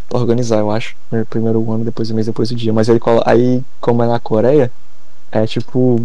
pra 0.08 0.18
organizar, 0.18 0.58
eu 0.58 0.70
acho. 0.72 0.96
Primeiro- 1.08 1.26
Primeiro 1.30 1.60
o 1.60 1.72
ano, 1.72 1.84
depois 1.84 2.10
o 2.10 2.14
mês, 2.14 2.26
depois 2.26 2.50
o 2.50 2.54
dia. 2.56 2.72
Mas 2.72 2.88
ele 2.88 2.98
aí, 3.24 3.62
como 3.80 4.02
é 4.02 4.08
na 4.08 4.18
Coreia, 4.18 4.72
é 5.30 5.46
tipo 5.46 6.04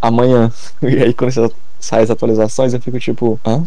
amanhã. 0.00 0.52
E 0.82 1.02
aí 1.02 1.14
quando 1.14 1.32
você 1.32 1.50
sai 1.80 2.02
as 2.02 2.10
atualizações, 2.10 2.74
eu 2.74 2.80
fico 2.80 2.98
tipo, 2.98 3.38
hã? 3.44 3.64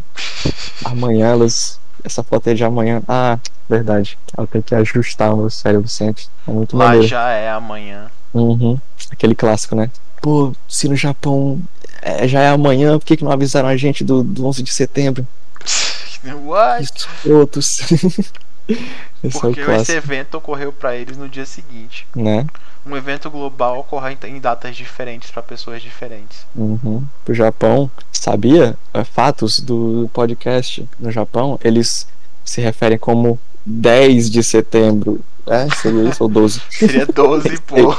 Amanhã 0.85 1.27
elas. 1.27 1.79
Essa 2.03 2.23
foto 2.23 2.47
é 2.47 2.53
de 2.53 2.63
amanhã. 2.63 3.01
Ah, 3.07 3.37
verdade. 3.69 4.17
Eu 4.37 4.47
tenho 4.47 4.63
que 4.63 4.73
ajustar 4.73 5.33
o 5.33 5.37
meu 5.37 5.49
cérebro 5.49 5.87
sempre. 5.87 6.23
É 6.47 6.51
muito 6.51 6.75
Lá 6.75 6.85
maneiro. 6.85 7.07
já 7.07 7.29
é 7.29 7.51
amanhã. 7.51 8.09
Uhum. 8.33 8.79
Aquele 9.11 9.35
clássico, 9.35 9.75
né? 9.75 9.89
Pô, 10.21 10.53
se 10.67 10.87
no 10.87 10.95
Japão 10.95 11.61
é, 12.01 12.27
já 12.27 12.41
é 12.41 12.49
amanhã, 12.49 12.97
por 12.97 13.05
que, 13.05 13.17
que 13.17 13.23
não 13.23 13.31
avisaram 13.31 13.69
a 13.69 13.77
gente 13.77 14.03
do, 14.03 14.23
do 14.23 14.45
11 14.45 14.63
de 14.63 14.73
setembro? 14.73 15.27
What? 16.45 16.83
Escrotos. 16.83 17.79
Esse 18.69 19.37
é 19.37 19.39
Porque 19.39 19.59
esse 19.59 19.65
clássico, 19.69 19.97
evento 19.97 20.35
ocorreu 20.37 20.71
pra 20.71 20.95
eles 20.95 21.17
no 21.17 21.27
dia 21.27 21.45
seguinte. 21.45 22.07
né? 22.15 22.45
Um 22.85 22.95
evento 22.97 23.29
global 23.29 23.79
ocorre 23.79 24.17
em- 24.27 24.39
datas 24.39 24.75
diferentes 24.75 25.29
pra 25.29 25.43
pessoas 25.43 25.81
diferentes. 25.83 26.45
Uhum. 26.55 27.03
Pro 27.23 27.33
Japão, 27.33 27.91
sabia? 28.11 28.75
É, 28.93 29.03
fatos 29.03 29.59
do 29.59 30.09
podcast 30.13 30.87
no 30.99 31.11
Japão, 31.11 31.59
eles 31.63 32.07
se 32.43 32.59
referem 32.61 32.97
como 32.97 33.39
10 33.65 34.29
de 34.31 34.41
setembro. 34.43 35.19
É, 35.45 35.67
seria 35.75 36.09
isso 36.09 36.23
ou 36.23 36.29
12? 36.29 36.61
Seria 36.71 37.05
12, 37.05 37.61
pô. 37.61 37.95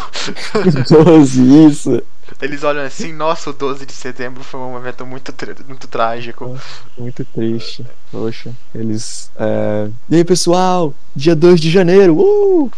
12, 0.88 1.66
isso. 1.68 2.02
Eles 2.40 2.62
olham 2.64 2.84
assim, 2.84 3.12
nossa, 3.12 3.50
o 3.50 3.52
12 3.52 3.86
de 3.86 3.92
setembro 3.92 4.42
foi 4.42 4.60
um 4.60 4.76
evento 4.76 5.06
muito, 5.06 5.34
muito 5.66 5.86
trágico. 5.86 6.58
Muito 6.96 7.24
triste. 7.24 7.86
Poxa, 8.10 8.52
eles. 8.74 9.30
É... 9.36 9.88
E 10.08 10.16
aí, 10.16 10.24
pessoal? 10.24 10.94
Dia 11.14 11.36
2 11.36 11.60
de 11.60 11.70
janeiro. 11.70 12.16
Uh! 12.18 12.70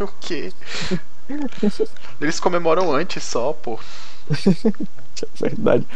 o 0.00 0.08
quê? 0.20 0.52
Eles 2.20 2.40
comemoram 2.40 2.92
antes 2.92 3.22
só, 3.24 3.52
pô. 3.52 3.78
É 5.22 5.48
verdade. 5.48 5.86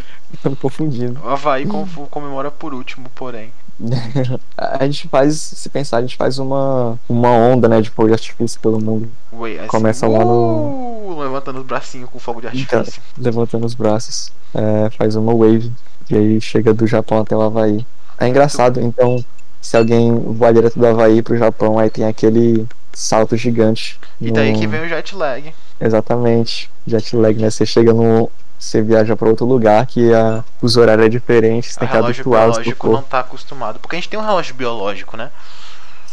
Me 0.44 0.56
confundindo. 0.56 1.18
O 1.20 1.28
Havaí 1.30 1.64
com- 1.64 1.86
comemora 2.10 2.50
por 2.50 2.74
último, 2.74 3.08
porém. 3.14 3.50
A 4.56 4.84
gente 4.86 5.08
faz, 5.08 5.36
se 5.36 5.68
pensar, 5.68 5.98
a 5.98 6.00
gente 6.00 6.16
faz 6.16 6.38
uma, 6.38 6.98
uma 7.08 7.30
onda, 7.30 7.68
né, 7.68 7.80
de 7.80 7.90
fogo 7.90 8.08
de 8.08 8.14
artifício 8.14 8.60
pelo 8.60 8.80
mundo, 8.80 9.08
Ué, 9.32 9.58
assim, 9.58 9.66
Começa 9.68 10.06
lá 10.06 10.24
no- 10.24 11.08
uh, 11.10 11.20
Levantando 11.20 11.58
os 11.60 11.66
bracinhos 11.66 12.08
com 12.10 12.18
fogo 12.18 12.40
de 12.40 12.46
artifício. 12.46 13.02
levantando 13.18 13.64
os 13.66 13.74
braços. 13.74 14.32
É, 14.54 14.90
faz 14.90 15.16
uma 15.16 15.34
wave. 15.34 15.72
E 16.10 16.16
aí 16.16 16.40
chega 16.40 16.72
do 16.72 16.86
Japão 16.86 17.18
até 17.20 17.36
o 17.36 17.40
Havaí. 17.42 17.84
É 18.18 18.28
engraçado, 18.28 18.80
então, 18.80 19.22
se 19.60 19.76
alguém 19.76 20.12
voar 20.14 20.52
direto 20.54 20.78
do 20.78 20.86
Havaí 20.86 21.22
pro 21.22 21.36
Japão, 21.36 21.78
aí 21.78 21.90
tem 21.90 22.04
aquele 22.04 22.66
salto 22.92 23.36
gigante. 23.36 23.98
E 24.20 24.30
daí 24.30 24.52
no- 24.52 24.58
que 24.58 24.66
vem 24.66 24.82
o 24.82 24.88
jet 24.88 25.14
lag. 25.16 25.52
Exatamente. 25.80 26.70
Jet 26.86 27.16
lag, 27.16 27.40
né? 27.40 27.50
Você 27.50 27.66
chega 27.66 27.92
no. 27.92 28.30
Você 28.58 28.80
viaja 28.82 29.16
pra 29.16 29.28
outro 29.28 29.44
lugar 29.44 29.84
que 29.86 30.12
a, 30.12 30.42
os 30.62 30.76
horários 30.76 31.06
é 31.06 31.08
diferente, 31.08 31.72
você 31.72 31.78
tem 31.78 31.88
que 31.88 31.94
relógio 31.94 32.22
habituar 32.22 32.48
o 32.48 32.54
seu 32.54 32.62
biológico 32.62 32.92
não 32.92 33.02
tá 33.02 33.20
acostumado. 33.20 33.78
Porque 33.78 33.96
a 33.96 33.98
gente 33.98 34.08
tem 34.08 34.18
um 34.18 34.22
relógio 34.22 34.54
biológico, 34.54 35.16
né? 35.16 35.30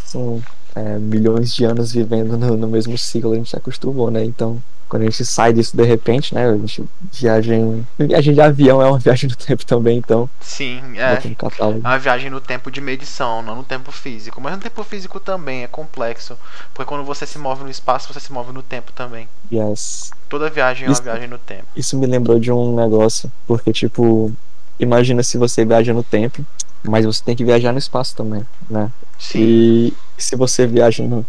São 0.05 0.41
é, 0.75 0.97
milhões 0.99 1.53
de 1.53 1.63
anos 1.65 1.91
vivendo 1.91 2.37
no, 2.37 2.55
no 2.57 2.67
mesmo 2.67 2.97
ciclo, 2.97 3.33
a 3.33 3.35
gente 3.35 3.49
se 3.49 3.55
acostumou, 3.57 4.09
né? 4.11 4.23
Então, 4.23 4.61
quando 4.87 5.03
a 5.03 5.05
gente 5.05 5.23
sai 5.23 5.53
disso 5.53 5.75
de 5.75 5.83
repente, 5.85 6.35
né? 6.35 6.49
A 6.49 6.57
gente 6.57 6.83
viaja 7.13 7.55
em. 7.55 7.87
Viagem 7.97 8.33
de 8.33 8.41
avião 8.41 8.81
é 8.81 8.85
uma 8.87 8.99
viagem 8.99 9.29
no 9.29 9.35
tempo 9.37 9.65
também, 9.65 9.97
então. 9.97 10.29
Sim, 10.41 10.81
é. 10.97 11.27
No 11.27 11.35
catálogo. 11.35 11.79
É 11.83 11.87
uma 11.87 11.97
viagem 11.97 12.29
no 12.29 12.41
tempo 12.41 12.69
de 12.69 12.81
medição, 12.81 13.41
não 13.41 13.55
no 13.55 13.63
tempo 13.63 13.89
físico. 13.91 14.41
Mas 14.41 14.53
no 14.53 14.59
tempo 14.59 14.83
físico 14.83 15.17
também 15.19 15.63
é 15.63 15.67
complexo. 15.67 16.37
Porque 16.73 16.89
quando 16.89 17.05
você 17.05 17.25
se 17.25 17.37
move 17.37 17.63
no 17.63 17.69
espaço, 17.69 18.13
você 18.13 18.19
se 18.19 18.33
move 18.33 18.51
no 18.51 18.61
tempo 18.61 18.91
também. 18.91 19.29
Yes. 19.51 20.11
Toda 20.27 20.49
viagem 20.49 20.87
é 20.87 20.91
Isso- 20.91 21.01
uma 21.01 21.11
viagem 21.11 21.29
no 21.29 21.37
tempo. 21.37 21.63
Isso 21.75 21.97
me 21.97 22.05
lembrou 22.05 22.37
de 22.39 22.51
um 22.51 22.75
negócio, 22.75 23.31
porque, 23.47 23.71
tipo, 23.71 24.31
imagina 24.79 25.23
se 25.23 25.37
você 25.37 25.63
viaja 25.63 25.93
no 25.93 26.03
tempo, 26.03 26.45
mas 26.83 27.05
você 27.05 27.23
tem 27.23 27.35
que 27.35 27.45
viajar 27.45 27.71
no 27.71 27.79
espaço 27.79 28.13
também, 28.15 28.43
né? 28.69 28.91
Sim. 29.17 29.39
E 29.39 29.93
se 30.21 30.35
você 30.35 30.67
viaja 30.67 31.03
no, 31.03 31.25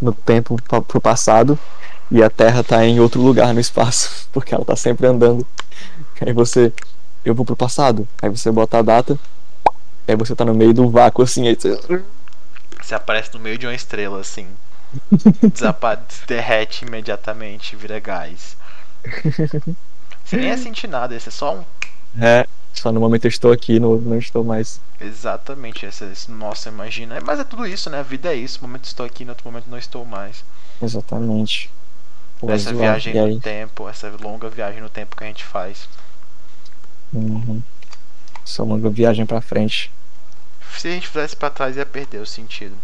no 0.00 0.12
tempo 0.12 0.56
pro 0.62 1.00
passado 1.00 1.58
e 2.10 2.22
a 2.22 2.30
Terra 2.30 2.64
tá 2.64 2.84
em 2.84 2.98
outro 3.00 3.20
lugar 3.20 3.54
no 3.54 3.60
espaço, 3.60 4.28
porque 4.32 4.54
ela 4.54 4.64
tá 4.64 4.74
sempre 4.76 5.06
andando. 5.06 5.46
Aí 6.20 6.32
você, 6.32 6.72
eu 7.24 7.34
vou 7.34 7.44
pro 7.44 7.56
passado, 7.56 8.06
aí 8.20 8.28
você 8.28 8.50
bota 8.50 8.78
a 8.78 8.82
data, 8.82 9.18
aí 10.06 10.16
você 10.16 10.34
tá 10.34 10.44
no 10.44 10.54
meio 10.54 10.74
do 10.74 10.90
vácuo 10.90 11.22
assim, 11.22 11.48
aí 11.48 11.54
você, 11.54 11.78
Você 12.80 12.94
aparece 12.94 13.32
no 13.32 13.40
meio 13.40 13.56
de 13.56 13.66
uma 13.66 13.74
estrela 13.74 14.20
assim. 14.20 14.46
Desapa 15.52 16.02
derrete 16.26 16.84
imediatamente, 16.84 17.76
vira 17.76 18.00
gás. 18.00 18.56
Você 20.24 20.36
nem 20.36 20.48
ia 20.48 20.58
sentir 20.58 20.86
nada, 20.86 21.14
esse 21.14 21.28
é 21.28 21.32
só 21.32 21.56
um. 21.56 21.64
é, 22.20 22.46
só 22.72 22.90
no 22.92 23.00
momento 23.00 23.24
eu 23.26 23.28
estou 23.28 23.52
aqui, 23.52 23.78
no 23.80 23.90
outro 23.90 24.08
não 24.08 24.18
estou 24.18 24.44
mais. 24.44 24.80
Exatamente, 25.00 25.84
esse- 25.86 26.30
nossa, 26.30 26.68
imagina. 26.68 27.20
Mas 27.20 27.38
é 27.40 27.44
tudo 27.44 27.66
isso, 27.66 27.90
né? 27.90 27.98
A 28.00 28.02
vida 28.02 28.32
é 28.32 28.36
isso. 28.36 28.60
No 28.62 28.68
momento 28.68 28.84
estou 28.84 29.04
aqui, 29.06 29.24
no 29.24 29.30
outro 29.32 29.44
momento 29.50 29.68
não 29.68 29.78
estou 29.78 30.04
mais. 30.04 30.44
Exatamente. 30.82 31.70
Pô, 32.38 32.50
essa 32.50 32.72
viagem 32.72 33.18
aí? 33.18 33.34
no 33.34 33.40
tempo, 33.40 33.88
essa 33.88 34.10
longa 34.20 34.48
viagem 34.48 34.80
no 34.80 34.88
tempo 34.90 35.16
que 35.16 35.24
a 35.24 35.26
gente 35.26 35.44
faz. 35.44 35.88
Uhum. 37.12 37.62
Só 38.44 38.64
uma 38.64 38.78
viagem 38.90 39.26
pra 39.26 39.40
frente. 39.40 39.90
se 40.78 40.88
a 40.88 40.92
gente 40.92 41.08
fizesse 41.08 41.36
para 41.36 41.50
trás 41.50 41.76
ia 41.76 41.84
perder 41.86 42.18
o 42.20 42.26
sentido. 42.26 42.76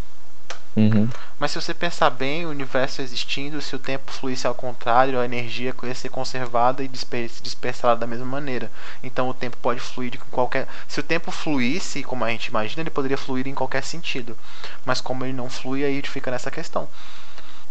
Uhum. 0.76 1.08
Mas 1.38 1.52
se 1.52 1.60
você 1.60 1.72
pensar 1.72 2.10
bem, 2.10 2.44
o 2.44 2.50
universo 2.50 3.00
existindo, 3.00 3.62
se 3.62 3.74
o 3.74 3.78
tempo 3.78 4.12
fluísse 4.12 4.46
ao 4.46 4.54
contrário, 4.54 5.18
a 5.18 5.24
energia 5.24 5.74
ia 5.82 5.94
ser 5.94 6.10
conservada 6.10 6.84
e 6.84 6.88
disper 6.88 7.30
dispersada 7.42 7.96
da 7.96 8.06
mesma 8.06 8.26
maneira. 8.26 8.70
Então 9.02 9.28
o 9.28 9.34
tempo 9.34 9.56
pode 9.62 9.80
fluir 9.80 10.10
de 10.10 10.18
qualquer. 10.18 10.68
Se 10.86 11.00
o 11.00 11.02
tempo 11.02 11.30
fluísse, 11.30 12.02
como 12.02 12.24
a 12.24 12.30
gente 12.30 12.46
imagina, 12.46 12.82
ele 12.82 12.90
poderia 12.90 13.16
fluir 13.16 13.48
em 13.48 13.54
qualquer 13.54 13.82
sentido. 13.82 14.36
Mas 14.84 15.00
como 15.00 15.24
ele 15.24 15.32
não 15.32 15.48
flui, 15.48 15.82
aí 15.82 15.92
a 15.92 15.96
gente 15.96 16.10
fica 16.10 16.30
nessa 16.30 16.50
questão. 16.50 16.86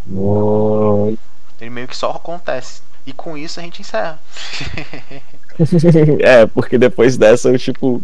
Uou. 0.10 1.16
Ele 1.62 1.70
meio 1.70 1.88
que 1.88 1.96
só 1.96 2.10
acontece. 2.10 2.82
E 3.06 3.14
com 3.14 3.38
isso 3.38 3.60
a 3.60 3.64
gente 3.64 3.82
encerra. 3.82 4.20
é, 6.22 6.48
porque 6.48 6.78
depois 6.78 7.18
dessa 7.18 7.50
eu 7.50 7.60
tipo. 7.60 8.02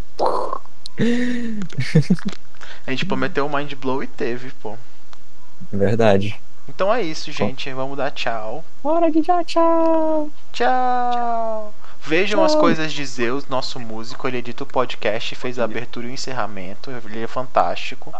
a 2.86 2.92
gente 2.92 3.06
prometeu 3.08 3.48
o 3.48 3.56
Mind 3.56 3.74
Blow 3.74 4.04
e 4.04 4.08
teve, 4.08 4.52
pô. 4.62 4.78
Verdade. 5.72 6.40
Então 6.68 6.94
é 6.94 7.02
isso, 7.02 7.32
gente. 7.32 7.72
Vamos 7.74 7.98
dar 7.98 8.12
tchau. 8.12 8.64
Hora 8.84 9.12
de 9.12 9.22
dar 9.22 9.44
tchau. 9.44 10.30
Tchau. 10.54 11.74
Vejam 12.04 12.40
Tchau. 12.40 12.46
as 12.46 12.56
coisas 12.56 12.92
de 12.94 13.06
Zeus, 13.06 13.48
nosso 13.48 13.80
músico. 13.80 14.28
Ele 14.28 14.38
edita 14.38 14.64
o 14.64 14.68
podcast, 14.68 15.36
fez 15.36 15.60
a 15.60 15.64
abertura 15.66 16.08
e 16.08 16.10
o 16.10 16.14
encerramento. 16.14 16.90
Ele 16.90 17.24
é 17.24 17.28
fantástico. 17.28 18.14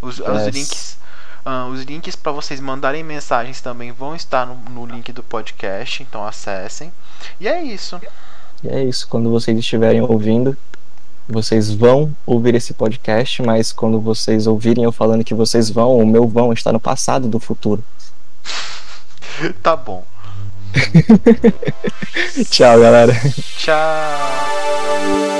Os, 0.00 0.20
os 0.20 0.46
links. 0.48 0.98
ah, 1.44 1.66
os 1.66 1.82
links 1.82 2.14
para 2.14 2.30
vocês 2.32 2.60
mandarem 2.60 3.02
mensagens 3.02 3.60
também 3.60 3.90
vão 3.90 4.14
estar 4.14 4.46
no, 4.46 4.54
no 4.70 4.86
link 4.86 5.12
do 5.12 5.22
podcast, 5.22 6.02
então 6.02 6.24
acessem. 6.24 6.92
E 7.40 7.48
é 7.48 7.62
isso. 7.62 8.00
E 8.62 8.68
é 8.68 8.84
isso. 8.84 9.08
Quando 9.08 9.30
vocês 9.30 9.58
estiverem 9.58 10.00
ouvindo, 10.02 10.56
vocês 11.28 11.70
vão 11.70 12.14
ouvir 12.26 12.54
esse 12.54 12.72
podcast, 12.72 13.42
mas 13.42 13.72
quando 13.72 14.00
vocês 14.00 14.46
ouvirem 14.46 14.84
eu 14.84 14.92
falando 14.92 15.24
que 15.24 15.34
vocês 15.34 15.68
vão, 15.68 15.98
o 15.98 16.06
meu 16.06 16.26
vão 16.26 16.52
está 16.52 16.72
no 16.72 16.80
passado 16.80 17.28
do 17.28 17.38
futuro. 17.38 17.82
Tá 19.62 19.76
bom. 19.76 20.04
Tchau, 22.50 22.80
galera. 22.80 23.12
Tchau. 23.56 25.37